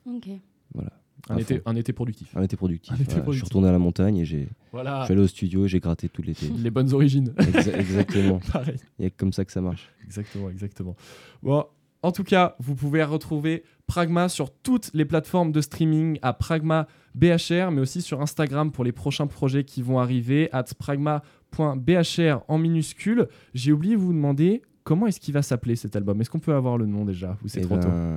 Ok. 0.08 0.28
Voilà. 0.74 0.92
Un 1.28 1.36
été, 1.38 1.60
un 1.66 1.74
été 1.76 1.92
productif. 1.92 2.36
Un 2.36 2.42
été 2.42 2.56
productif. 2.56 2.92
Un 2.98 3.02
été 3.02 3.14
voilà. 3.16 3.30
Je 3.32 3.36
suis 3.36 3.44
retourné 3.44 3.68
à 3.68 3.72
la 3.72 3.78
montagne 3.78 4.16
et 4.18 4.24
j'ai. 4.24 4.42
Je 4.42 4.48
Voilà. 4.72 5.04
suis 5.04 5.12
allé 5.12 5.22
au 5.22 5.26
studio 5.26 5.64
et 5.64 5.68
j'ai 5.68 5.80
gratté 5.80 6.08
tout 6.08 6.22
l'été. 6.22 6.46
Les 6.58 6.70
bonnes 6.70 6.92
origines. 6.92 7.32
Exa- 7.38 7.74
exactement. 7.78 8.38
Pareil. 8.52 8.76
Il 8.98 9.04
y 9.04 9.06
a 9.06 9.10
que 9.10 9.16
comme 9.16 9.32
ça 9.32 9.44
que 9.44 9.52
ça 9.52 9.60
marche. 9.60 9.90
Exactement, 10.04 10.50
exactement. 10.50 10.94
Bon, 11.42 11.64
en 12.02 12.12
tout 12.12 12.22
cas, 12.24 12.54
vous 12.60 12.74
pouvez 12.76 13.02
retrouver 13.02 13.64
Pragma 13.86 14.28
sur 14.28 14.50
toutes 14.52 14.90
les 14.94 15.04
plateformes 15.04 15.50
de 15.52 15.60
streaming 15.60 16.18
à 16.22 16.32
Pragma 16.32 16.86
BHR, 17.14 17.70
mais 17.72 17.80
aussi 17.80 18.02
sur 18.02 18.20
Instagram 18.20 18.70
pour 18.70 18.84
les 18.84 18.92
prochains 18.92 19.26
projets 19.26 19.64
qui 19.64 19.80
vont 19.82 19.98
arriver, 19.98 20.48
at 20.52 20.64
pragma.bhr 20.78 22.40
en 22.48 22.58
minuscule. 22.58 23.26
J'ai 23.54 23.72
oublié 23.72 23.94
de 23.96 24.00
vous 24.00 24.12
demander 24.12 24.62
comment 24.84 25.06
est-ce 25.06 25.20
qu'il 25.20 25.34
va 25.34 25.42
s'appeler 25.42 25.76
cet 25.76 25.96
album? 25.96 26.20
Est-ce 26.20 26.30
qu'on 26.30 26.38
peut 26.38 26.54
avoir 26.54 26.78
le 26.78 26.86
nom 26.86 27.04
déjà 27.04 27.36
Ou 27.44 27.48
c'est 27.48 27.60
Eh 27.60 27.64
trop 27.64 27.76
tôt? 27.78 27.88
ben, 27.88 28.14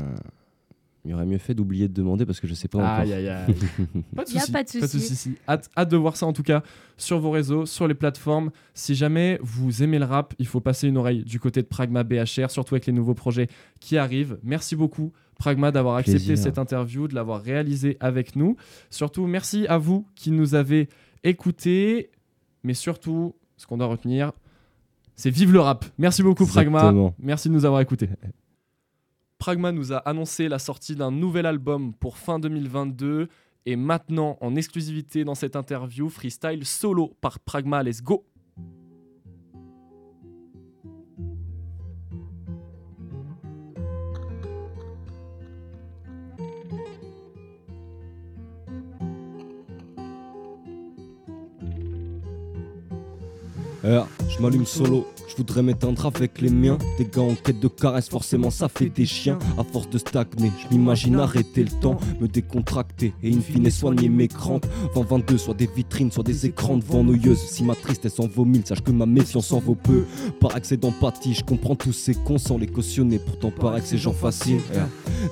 Il 1.09 1.13
y 1.13 1.15
aurait 1.15 1.25
mieux 1.25 1.39
fait 1.39 1.55
d'oublier 1.55 1.87
de 1.87 1.93
demander 1.95 2.23
parce 2.23 2.39
que 2.39 2.45
je 2.45 2.53
sais 2.53 2.67
pas 2.67 2.77
encore. 2.77 2.89
Aïe, 2.91 3.11
aïe, 3.11 3.27
aïe. 3.29 3.45
Pas 4.15 4.25
de 4.25 4.29
Y 4.29 4.37
a 4.37 4.41
souci. 4.41 4.51
pas 4.51 4.63
de 4.63 4.69
souci. 4.69 5.35
Hâte, 5.47 5.67
hâte 5.75 5.89
de 5.89 5.97
voir 5.97 6.15
ça 6.15 6.27
en 6.27 6.33
tout 6.33 6.43
cas 6.43 6.61
sur 6.97 7.17
vos 7.17 7.31
réseaux, 7.31 7.65
sur 7.65 7.87
les 7.87 7.95
plateformes. 7.95 8.51
Si 8.75 8.93
jamais 8.93 9.39
vous 9.41 9.81
aimez 9.81 9.97
le 9.97 10.05
rap, 10.05 10.35
il 10.37 10.45
faut 10.45 10.59
passer 10.59 10.87
une 10.87 10.97
oreille 10.97 11.23
du 11.23 11.39
côté 11.39 11.63
de 11.63 11.67
Pragma 11.67 12.03
BHR, 12.03 12.51
surtout 12.51 12.75
avec 12.75 12.85
les 12.85 12.93
nouveaux 12.93 13.15
projets 13.15 13.47
qui 13.79 13.97
arrivent. 13.97 14.37
Merci 14.43 14.75
beaucoup. 14.75 15.11
Pragma 15.39 15.71
d'avoir 15.71 15.95
accepté 15.95 16.35
cette 16.35 16.59
interview, 16.59 17.07
de 17.07 17.15
l'avoir 17.15 17.41
réalisé 17.41 17.97
avec 18.01 18.35
nous. 18.35 18.55
Surtout, 18.91 19.25
merci 19.25 19.65
à 19.65 19.79
vous 19.79 20.05
qui 20.13 20.29
nous 20.29 20.53
avez 20.53 20.89
écoutés. 21.23 22.11
Mais 22.63 22.75
surtout, 22.75 23.33
ce 23.57 23.65
qu'on 23.65 23.77
doit 23.77 23.87
retenir, 23.87 24.31
c'est 25.15 25.31
vive 25.31 25.53
le 25.53 25.61
rap. 25.61 25.85
Merci 25.97 26.21
beaucoup, 26.21 26.45
Pragma. 26.45 26.93
Merci 27.17 27.49
de 27.49 27.53
nous 27.55 27.65
avoir 27.65 27.81
écoutés. 27.81 28.09
Pragma 29.39 29.71
nous 29.71 29.93
a 29.93 29.97
annoncé 29.99 30.49
la 30.49 30.59
sortie 30.59 30.97
d'un 30.97 31.11
nouvel 31.11 31.45
album 31.45 31.93
pour 31.93 32.17
fin 32.17 32.39
2022 32.39 33.29
et 33.65 33.75
maintenant 33.77 34.37
en 34.41 34.53
exclusivité 34.57 35.23
dans 35.23 35.33
cette 35.33 35.55
interview 35.55 36.09
freestyle 36.09 36.65
solo 36.65 37.15
par 37.21 37.39
Pragma. 37.39 37.81
Let's 37.81 38.01
go. 38.01 38.25
Eh, 53.85 54.01
je 54.27 54.41
m'allume 54.41 54.65
solo, 54.65 55.07
voudrais 55.39 55.63
m'éteindre 55.63 56.05
avec 56.05 56.41
les 56.41 56.49
miens. 56.49 56.77
Des 56.97 57.05
gars 57.05 57.21
en 57.21 57.33
quête 57.33 57.61
de 57.61 57.69
caresse, 57.69 58.09
forcément 58.09 58.49
ça 58.49 58.67
fait 58.67 58.89
des 58.89 59.05
chiens. 59.05 59.39
À 59.57 59.63
force 59.63 59.89
de 59.89 59.97
stagner, 59.97 60.51
je 60.61 60.75
m'imagine 60.75 61.15
arrêter 61.15 61.63
le 61.63 61.71
temps, 61.79 61.97
me 62.19 62.27
décontracter 62.27 63.13
et 63.23 63.33
in 63.33 63.39
fine 63.39 63.69
soigner 63.71 64.09
mes 64.09 64.27
crampes. 64.27 64.65
Vent 64.93 65.03
22, 65.03 65.37
soit 65.37 65.53
des 65.53 65.69
vitrines, 65.73 66.11
soit 66.11 66.23
des 66.23 66.45
écrans 66.45 66.75
devant 66.75 67.05
noyeuses. 67.05 67.39
Si 67.39 67.63
ma 67.63 67.75
tristesse 67.75 68.19
en 68.19 68.27
vaut 68.27 68.43
mille, 68.43 68.65
sache 68.65 68.81
que 68.81 68.91
ma 68.91 69.05
méfiance 69.05 69.53
en 69.53 69.59
vaut 69.59 69.75
peu. 69.75 70.03
Par 70.41 70.57
excès 70.57 70.75
d'empathie, 70.75 71.33
je 71.33 71.43
comprends 71.45 71.75
tous 71.75 71.93
ces 71.93 72.15
cons 72.15 72.37
sans 72.37 72.57
les 72.57 72.67
cautionner. 72.67 73.19
Pourtant, 73.19 73.51
ces 73.83 73.97
gens 73.97 74.13
faciles. 74.13 74.59
Eh, 74.73 74.79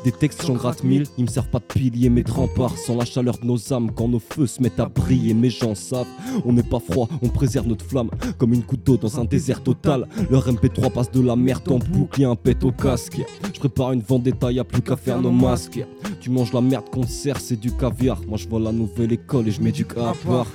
Des 0.06 0.12
textes, 0.14 0.46
j'en 0.46 0.54
gratte 0.54 0.86
mille, 0.86 1.04
ils 1.18 1.26
me 1.26 1.30
servent 1.30 1.50
pas 1.50 1.60
de 1.60 1.66
pilier, 1.66 2.10
mais 2.10 2.24
de 2.24 2.32
rempart. 2.32 2.78
Sans 2.78 2.96
la 2.96 3.06
chaleur 3.06 3.38
de 3.40 3.46
nos 3.46 3.74
âmes, 3.74 3.92
quand 3.92 4.08
nos 4.08 4.20
feux 4.20 4.48
se 4.48 4.62
mettent 4.62 4.80
à 4.80 4.86
briller, 4.88 5.34
mes 5.34 5.50
gens 5.50 5.76
savent. 5.76 6.08
On 6.46 6.54
n'est 6.54 6.64
pas 6.64 6.80
froid, 6.80 7.10
on 7.22 7.28
préserve 7.28 7.68
notre 7.68 7.84
flamme 7.86 8.10
comme 8.38 8.54
une 8.54 8.62
goutte 8.62 8.86
d'eau 8.86 8.98
dans 8.98 9.20
un 9.20 9.26
désert 9.26 9.62
total. 9.64 9.97
Leur 10.30 10.48
MP3 10.48 10.92
passe 10.92 11.12
de 11.12 11.22
la 11.22 11.36
merde 11.36 11.70
en 11.72 11.80
boucle, 11.80 12.22
y'a 12.22 12.30
un 12.30 12.36
pet 12.36 12.63
au 12.63 12.72
casque. 12.72 13.22
Je 13.54 13.60
prépare 13.60 13.94
une 13.94 14.01
vendetta, 14.01 14.51
y'a 14.51 14.63
plus 14.63 14.82
qu'à 14.82 14.96
faire 14.96 15.22
nos 15.22 15.32
masques. 15.32 15.84
Tu 16.20 16.30
manges 16.30 16.54
la 16.54 16.62
merde 16.62 16.89
qu'on 16.89 17.04
sert, 17.04 17.39
c'est 17.39 17.60
du 17.60 17.72
caviar. 17.72 18.22
Moi 18.27 18.38
je 18.38 18.48
vois 18.48 18.60
la 18.60 18.72
nouvelle 18.72 19.13
école 19.13 19.48
et 19.48 19.51
je 19.51 19.62
m'éduque 19.62 19.98
à 19.98 20.13
part. 20.25 20.48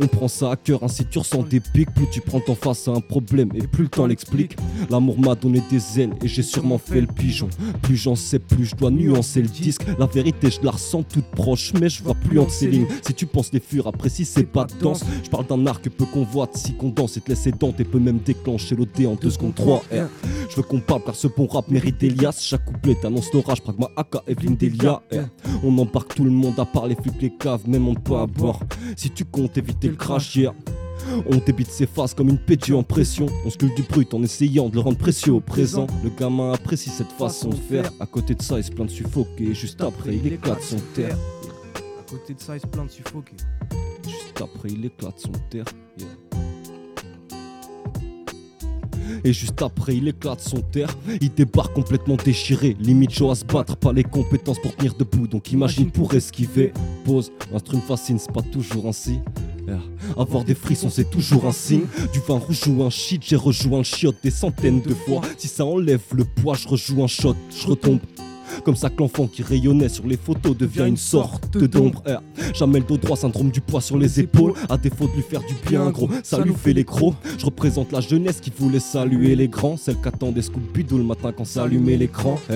On 0.00 0.06
prend 0.06 0.28
ça 0.28 0.50
à 0.50 0.56
cœur, 0.56 0.82
ainsi 0.82 1.04
tu 1.04 1.18
ressens 1.18 1.42
des 1.42 1.60
pics. 1.60 1.92
Plus 1.94 2.06
tu 2.10 2.20
prends 2.20 2.40
en 2.48 2.54
face 2.54 2.88
à 2.88 2.92
un 2.92 3.00
problème 3.00 3.50
et 3.54 3.66
plus 3.66 3.84
le 3.84 3.88
temps 3.88 4.06
l'explique. 4.06 4.56
L'amour 4.90 5.18
m'a 5.18 5.34
donné 5.34 5.62
des 5.70 6.00
ailes 6.00 6.12
et 6.22 6.28
j'ai 6.28 6.42
sûrement 6.42 6.78
fait 6.78 7.00
le 7.00 7.06
pigeon. 7.06 7.48
Plus 7.82 7.96
j'en 7.96 8.14
sais, 8.14 8.38
plus 8.38 8.66
je 8.66 8.76
dois 8.76 8.90
nuancer 8.90 9.42
le 9.42 9.48
disque. 9.48 9.82
La 9.98 10.06
vérité, 10.06 10.50
je 10.50 10.64
la 10.64 10.72
ressens 10.72 11.02
toute 11.04 11.26
proche, 11.26 11.72
mais 11.80 11.88
je 11.88 12.02
vois 12.02 12.14
plus 12.14 12.38
entre 12.38 12.52
ces 12.52 12.68
lignes. 12.68 12.86
Si 13.06 13.14
tu 13.14 13.26
penses 13.26 13.52
les 13.52 13.60
fuir, 13.60 13.86
après 13.86 14.08
si 14.08 14.24
c'est 14.24 14.44
pas 14.44 14.64
de 14.64 14.72
danse. 14.80 15.04
Je 15.24 15.30
parle 15.30 15.46
d'un 15.46 15.66
art 15.66 15.80
que 15.80 15.88
peu 15.88 16.04
convoite, 16.04 16.56
si 16.56 16.74
qu'on 16.74 16.88
danse 16.88 17.16
et 17.16 17.20
te 17.20 17.30
laisser 17.30 17.52
dente 17.52 17.80
et 17.80 17.84
peut 17.84 17.98
même 17.98 18.18
déclencher 18.18 18.76
l'OD 18.76 19.06
en 19.06 19.14
2 19.14 19.30
secondes 19.30 19.54
3 19.54 19.78
R. 19.78 20.08
Je 20.48 20.56
veux 20.56 20.62
qu'on 20.62 20.80
parle 20.80 21.02
car 21.04 21.14
ce 21.14 21.26
bon 21.28 21.46
rap 21.46 21.68
mérite 21.70 22.02
Elias. 22.02 22.38
Chaque 22.40 22.64
couplet 22.64 22.96
annonce 23.04 23.32
l'orage, 23.32 23.60
pragma 23.62 23.88
aka 23.96 24.22
Evelyn 24.26 24.52
Delia. 24.52 25.02
On 25.64 25.76
embarque 25.78 26.14
tout 26.14 26.24
le 26.24 26.30
monde 26.30 26.58
à 26.58 26.64
part 26.64 26.86
les 26.86 26.94
flics, 26.94 27.20
les 27.20 27.30
caves, 27.30 27.68
même 27.68 27.88
on 27.88 27.92
ne 27.92 27.98
peut 27.98 28.16
à 28.16 28.26
bord. 28.26 28.60
Si 28.96 29.10
tu 29.10 29.24
comptes 29.24 29.56
éviter 29.82 29.88
le 29.88 29.96
crash, 29.96 30.36
yeah. 30.36 30.54
On 31.26 31.36
débite 31.38 31.70
ses 31.70 31.86
faces 31.86 32.14
comme 32.14 32.28
une 32.28 32.38
pétue 32.38 32.74
en 32.74 32.84
pression. 32.84 33.26
On 33.44 33.50
sculpte 33.50 33.76
du 33.76 33.82
brut 33.82 34.14
en 34.14 34.22
essayant 34.22 34.68
de 34.68 34.74
le 34.74 34.80
rendre 34.80 34.98
précieux 34.98 35.32
au 35.32 35.40
présent. 35.40 35.86
Le 36.04 36.10
gamin 36.10 36.52
apprécie 36.52 36.90
cette 36.90 37.10
façon 37.10 37.48
de 37.48 37.56
faire. 37.56 37.90
À 37.98 38.06
côté 38.06 38.34
de 38.34 38.42
ça, 38.42 38.58
il 38.58 38.64
se 38.64 38.70
plaint 38.70 38.86
de 38.86 38.92
suffoquer. 38.92 39.50
Et 39.50 39.54
juste 39.54 39.80
après, 39.82 40.16
il 40.16 40.32
éclate 40.32 40.62
son 40.62 40.78
terre. 40.94 41.16
À 41.98 42.10
côté 42.10 42.34
de 42.34 42.40
ça, 42.40 42.56
il 42.56 42.60
se 42.60 42.66
plaint 42.66 42.86
de 42.86 42.92
suffoquer. 42.92 43.34
Juste 44.04 44.40
après, 44.40 44.68
il 44.70 44.84
éclate 44.84 45.18
son 45.18 45.32
terre. 45.50 45.64
yeah. 45.98 46.08
Et 49.24 49.32
juste 49.32 49.60
après, 49.60 49.96
il 49.96 50.08
éclate 50.08 50.40
son 50.40 50.60
terre. 50.60 50.96
Il 51.20 51.32
débarque 51.32 51.74
complètement 51.74 52.16
déchiré. 52.16 52.76
Limite, 52.80 53.10
chaud 53.10 53.30
à 53.30 53.34
se 53.34 53.44
battre. 53.44 53.76
Pas 53.76 53.92
les 53.92 54.04
compétences 54.04 54.60
pour 54.60 54.74
tenir 54.76 54.94
debout. 54.94 55.26
Donc 55.26 55.52
imagine 55.52 55.90
pour 55.90 56.14
esquiver. 56.14 56.72
Pause. 57.04 57.32
L'instru 57.52 57.76
me 57.76 57.82
fascine, 57.82 58.18
c'est 58.18 58.32
pas 58.32 58.42
toujours 58.42 58.86
ainsi. 58.86 59.18
Avoir 60.16 60.44
des 60.44 60.54
frissons, 60.54 60.90
c'est 60.90 61.10
toujours 61.10 61.46
un 61.46 61.52
signe. 61.52 61.86
Du 62.12 62.20
vin 62.20 62.38
rouge 62.38 62.66
ou 62.68 62.82
un 62.82 62.90
shit, 62.90 63.22
j'ai 63.24 63.36
rejoint 63.36 63.78
le 63.78 63.84
chiotte 63.84 64.16
des 64.22 64.30
centaines 64.30 64.80
de 64.80 64.94
fois. 64.94 65.22
Si 65.38 65.48
ça 65.48 65.64
enlève 65.64 66.02
le 66.12 66.24
poids, 66.24 66.54
je 66.54 66.68
rejoue 66.68 67.02
un 67.02 67.06
shot, 67.06 67.36
je 67.50 67.66
retombe. 67.66 68.00
Comme 68.64 68.76
ça 68.76 68.90
que 68.90 68.98
l'enfant 69.00 69.26
qui 69.26 69.42
rayonnait 69.42 69.88
sur 69.88 70.06
les 70.06 70.16
photos 70.16 70.56
devient 70.56 70.84
une 70.86 70.96
sorte 70.96 71.56
d'ombre. 71.58 72.02
Eh, 72.06 72.14
Jamais 72.54 72.80
le 72.80 72.84
dos 72.84 72.96
droit, 72.96 73.16
syndrome 73.16 73.50
du 73.50 73.60
poids 73.60 73.80
sur 73.80 73.98
les 73.98 74.20
épaules. 74.20 74.54
À 74.68 74.76
défaut 74.76 75.06
de 75.06 75.12
lui 75.12 75.22
faire 75.22 75.40
du 75.40 75.54
bien, 75.68 75.90
gros, 75.90 76.08
ça 76.22 76.38
lui 76.40 76.52
fait 76.54 76.72
les 76.72 76.84
crocs. 76.84 77.14
Je 77.38 77.44
représente 77.46 77.92
la 77.92 78.00
jeunesse 78.00 78.40
qui 78.40 78.52
voulait 78.56 78.80
saluer 78.80 79.34
les 79.36 79.48
grands. 79.48 79.76
Celle 79.76 79.96
qu'attendait 79.96 80.42
Scooby-Doo 80.42 80.98
le 80.98 81.04
matin 81.04 81.32
quand 81.36 81.44
s'allumait 81.44 81.96
l'écran. 81.96 82.38
Eh, 82.50 82.54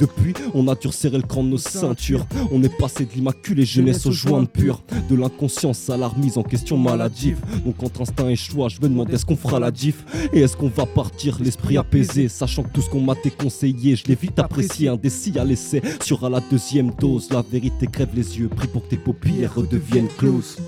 Depuis, 0.00 0.34
on 0.54 0.66
a 0.68 0.74
dû 0.74 0.88
resserrer 0.88 1.16
le 1.18 1.22
cran 1.22 1.42
de 1.42 1.48
nos 1.48 1.58
ceintures. 1.58 2.26
On 2.50 2.62
est 2.62 2.76
passé 2.78 3.04
de 3.04 3.12
l'immaculée 3.14 3.64
jeunesse 3.64 4.06
aux 4.06 4.12
jointes 4.12 4.50
pures. 4.50 4.82
De 5.08 5.14
l'inconscience 5.16 5.88
à 5.90 5.96
la 5.96 6.08
remise 6.08 6.38
en 6.38 6.42
question 6.42 6.76
maladive. 6.76 7.38
Donc 7.64 7.82
entre 7.82 8.02
instinct 8.02 8.28
et 8.28 8.36
choix, 8.36 8.68
je 8.68 8.76
me 8.80 8.88
demande 8.88 9.10
est-ce 9.10 9.24
qu'on 9.24 9.36
fera 9.36 9.58
la 9.60 9.70
diff? 9.70 10.04
Et 10.32 10.40
est-ce 10.40 10.56
qu'on 10.56 10.68
va 10.68 10.86
partir 10.86 11.38
l'esprit 11.40 11.76
apaisé 11.76 12.28
Sachant 12.28 12.62
que 12.62 12.70
tout 12.72 12.82
ce 12.82 12.90
qu'on 12.90 13.00
m'a 13.00 13.14
déconseillé, 13.22 13.96
je 13.96 14.04
l'ai 14.06 14.14
vite 14.20 14.38
apprécié. 14.38 14.88
Indécis 14.88 15.27
à 15.36 15.44
l'essai. 15.44 15.82
Sur 16.02 16.28
la 16.28 16.40
deuxième 16.40 16.90
dose, 16.92 17.30
la 17.30 17.42
vérité 17.42 17.86
crève 17.86 18.10
les 18.14 18.38
yeux. 18.38 18.48
Prie 18.48 18.68
pour 18.68 18.84
que 18.84 18.90
tes 18.90 18.96
paupières 18.96 19.54
redeviennent 19.54 20.08
closes. 20.08 20.58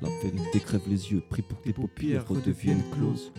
La 0.00 0.08
vérité 0.22 0.60
crève 0.60 0.82
les 0.86 1.10
yeux. 1.12 1.22
Prie 1.28 1.42
pour 1.42 1.60
que 1.60 1.64
tes 1.64 1.72
paupières 1.72 2.26
redeviennent 2.28 2.82
closes. 2.92 3.32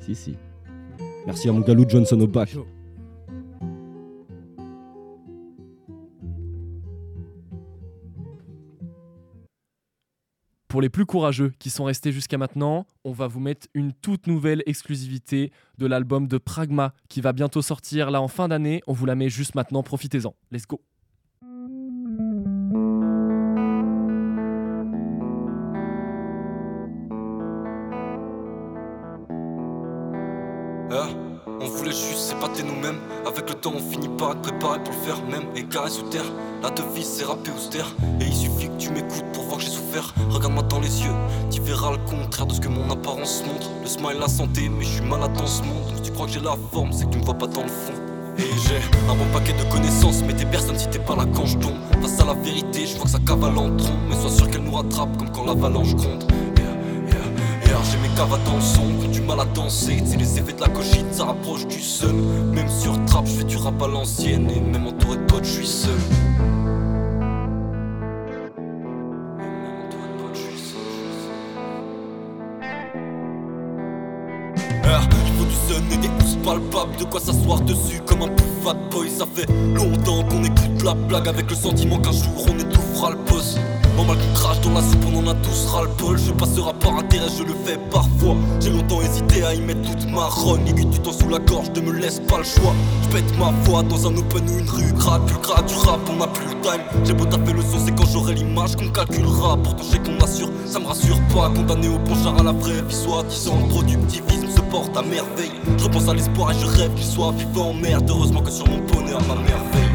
Si, 0.00 0.14
si. 0.14 0.36
Merci 1.26 1.48
à 1.48 1.52
mon 1.52 1.60
galou 1.60 1.84
Johnson 1.88 2.20
au 2.20 2.26
bac. 2.26 2.54
Pour 10.74 10.82
les 10.82 10.88
plus 10.88 11.06
courageux 11.06 11.52
qui 11.60 11.70
sont 11.70 11.84
restés 11.84 12.10
jusqu'à 12.10 12.36
maintenant, 12.36 12.84
on 13.04 13.12
va 13.12 13.28
vous 13.28 13.38
mettre 13.38 13.68
une 13.74 13.92
toute 13.92 14.26
nouvelle 14.26 14.60
exclusivité 14.66 15.52
de 15.78 15.86
l'album 15.86 16.26
de 16.26 16.36
Pragma 16.36 16.94
qui 17.08 17.20
va 17.20 17.32
bientôt 17.32 17.62
sortir 17.62 18.10
là 18.10 18.20
en 18.20 18.26
fin 18.26 18.48
d'année. 18.48 18.82
On 18.88 18.92
vous 18.92 19.06
la 19.06 19.14
met 19.14 19.28
juste 19.28 19.54
maintenant, 19.54 19.84
profitez-en. 19.84 20.34
Let's 20.50 20.66
go. 20.66 20.80
Par 34.34 34.34
être 34.34 34.42
préparé 34.42 34.78
pour 34.80 34.92
le 34.92 34.98
faire 35.00 35.24
même. 35.26 35.48
Égaré 35.56 35.90
sous 35.90 36.02
terre, 36.08 36.24
la 36.62 36.70
devise 36.70 37.06
c'est 37.06 37.24
rapper 37.24 37.50
taire. 37.70 37.86
Et 38.20 38.24
il 38.24 38.34
suffit 38.34 38.68
que 38.68 38.76
tu 38.78 38.90
m'écoutes 38.90 39.24
pour 39.32 39.44
voir 39.44 39.58
que 39.58 39.64
j'ai 39.64 39.70
souffert. 39.70 40.14
Regarde-moi 40.30 40.62
dans 40.64 40.80
les 40.80 41.02
yeux, 41.02 41.12
tu 41.50 41.60
verras 41.60 41.92
le 41.92 41.98
contraire 41.98 42.46
de 42.46 42.54
ce 42.54 42.60
que 42.60 42.68
mon 42.68 42.90
apparence 42.90 43.42
montre. 43.46 43.68
Le 43.82 43.88
smile, 43.88 44.18
la 44.20 44.28
santé, 44.28 44.68
mais 44.68 44.84
je 44.84 44.90
suis 44.90 45.04
malade 45.04 45.32
dans 45.34 45.46
ce 45.46 45.62
monde. 45.62 45.92
Si 45.96 46.02
tu 46.02 46.12
crois 46.12 46.26
que 46.26 46.32
j'ai 46.32 46.40
la 46.40 46.56
forme, 46.72 46.92
c'est 46.92 47.06
que 47.06 47.10
tu 47.10 47.18
me 47.18 47.24
vois 47.24 47.34
pas 47.34 47.46
dans 47.46 47.62
le 47.62 47.68
fond. 47.68 47.92
Et 48.38 48.42
j'ai 48.42 48.80
un 49.08 49.14
bon 49.14 49.26
paquet 49.32 49.52
de 49.52 49.70
connaissances, 49.70 50.22
mais 50.26 50.34
t'es 50.34 50.46
personne 50.46 50.78
si 50.78 50.88
t'es 50.88 50.98
pas 50.98 51.14
là 51.14 51.24
quand 51.34 51.46
je. 51.46 51.56
Face 52.02 52.20
à 52.20 52.24
la 52.24 52.34
vérité, 52.34 52.86
je 52.86 52.96
vois 52.96 53.04
que 53.04 53.10
ça 53.10 53.18
cavale 53.20 53.56
en 53.56 53.76
trompe. 53.76 53.96
Mais 54.08 54.16
sois 54.16 54.30
sûr 54.30 54.50
qu'elle 54.50 54.62
nous 54.62 54.72
rattrape 54.74 55.16
comme 55.16 55.30
quand 55.30 55.44
l'avalanche 55.44 55.94
gronde. 55.94 56.24
Cavates 58.16 58.44
dans 58.44 58.54
le 58.54 59.06
ont 59.06 59.08
du 59.08 59.20
mal 59.22 59.40
à 59.40 59.44
danser. 59.44 60.02
C'est 60.04 60.16
les 60.16 60.38
effets 60.38 60.52
de 60.52 60.60
la 60.60 60.68
cochite, 60.68 61.12
ça 61.12 61.24
rapproche 61.24 61.66
du 61.66 61.80
sun. 61.80 62.14
Même 62.52 62.68
sur 62.68 63.04
trap, 63.06 63.26
je 63.26 63.32
fais 63.32 63.44
du 63.44 63.56
rap 63.56 63.82
à 63.82 63.88
l'ancienne. 63.88 64.48
Et 64.50 64.60
même 64.60 64.86
entouré 64.86 65.16
de 65.16 65.22
potes, 65.22 65.44
je 65.44 65.50
suis 65.50 65.66
seul. 65.66 65.98
Entouré 69.86 70.08
de 76.98 77.04
quoi 77.04 77.20
s'asseoir 77.20 77.60
dessus 77.62 78.00
comme 78.06 78.22
un 78.22 78.28
pouf 78.28 78.74
boy. 78.90 79.08
Ça 79.10 79.26
fait 79.34 79.46
longtemps 79.74 80.22
qu'on 80.24 80.44
écoute 80.44 80.82
la 80.84 80.94
blague 80.94 81.28
avec 81.28 81.50
le 81.50 81.56
sentiment 81.56 81.98
qu'un 81.98 82.12
jour 82.12 82.46
on 82.48 82.58
étouffera 82.58 83.10
le 83.10 83.16
boss. 83.16 83.58
Normal 83.96 84.18
qu'on 84.18 84.34
crache 84.34 84.60
dans 84.60 84.72
la 84.72 84.82
soupe, 84.82 85.04
on 85.12 85.18
en 85.18 85.30
a 85.30 85.34
tous 85.34 85.66
ras 85.66 85.82
le 85.82 85.88
bol. 85.98 86.18
Je 86.18 86.32
passera 86.32 86.72
par 86.72 86.98
intérêt, 86.98 87.28
je 87.38 87.44
le 87.44 87.54
fais 87.64 87.78
parfois. 87.90 88.34
J'ai 88.60 88.70
longtemps 88.70 89.00
hésité 89.02 89.44
à 89.44 89.54
y 89.54 89.60
mettre 89.60 89.82
toute 89.82 90.10
ma 90.10 90.26
rogne. 90.26 90.66
Aiguille 90.66 90.86
du 90.86 90.98
temps 90.98 91.12
sous 91.12 91.28
la 91.28 91.38
gorge, 91.38 91.70
ne 91.76 91.80
me 91.80 91.92
laisse 91.92 92.20
pas 92.20 92.38
le 92.38 92.44
choix. 92.44 92.74
Je 93.02 93.08
pète 93.16 93.38
ma 93.38 93.52
voix 93.62 93.82
dans 93.82 94.08
un 94.08 94.16
open 94.16 94.48
ou 94.48 94.58
une 94.58 94.68
rue 94.68 94.92
grade. 94.94 95.24
Plus 95.26 95.38
grade 95.38 95.66
du 95.66 95.74
rap, 95.74 96.00
on 96.10 96.20
a 96.20 96.26
plus 96.26 96.46
le 96.46 96.60
time. 96.60 96.82
J'ai 97.04 97.12
beau 97.12 97.24
taper 97.24 97.52
le 97.52 97.62
son, 97.62 97.78
c'est 97.84 97.94
quand 97.94 98.06
j'aurai 98.12 98.34
l'image 98.34 98.74
qu'on 98.74 98.88
calculera. 98.88 99.56
Pourtant, 99.58 99.84
j'ai 99.90 99.98
qu'on 99.98 100.18
assure, 100.24 100.50
ça 100.66 100.80
me 100.80 100.86
rassure 100.86 101.20
pas. 101.32 101.50
Condamné 101.50 101.88
au 101.88 101.98
ponchard 102.00 102.38
à 102.40 102.42
la 102.42 102.52
vraie 102.52 102.82
vie, 102.82 102.94
soit 102.94 103.22
disant 103.24 103.58
le 103.62 103.68
productivisme 103.68 104.48
se 104.48 104.60
porte 104.72 104.96
à 104.96 105.02
merveille. 105.02 105.52
Je 105.78 105.84
repense 105.84 106.08
à 106.08 106.14
l'espoir 106.14 106.50
et 106.50 106.58
je 106.58 106.66
rêve 106.66 106.92
qu'il 106.94 107.06
soit 107.06 107.32
vivant. 107.32 107.72
Merde, 107.72 108.10
heureusement 108.10 108.42
que 108.42 108.50
sur 108.50 108.66
mon 108.68 108.78
bonheur, 108.78 109.20
ma 109.28 109.34
merveille. 109.36 109.93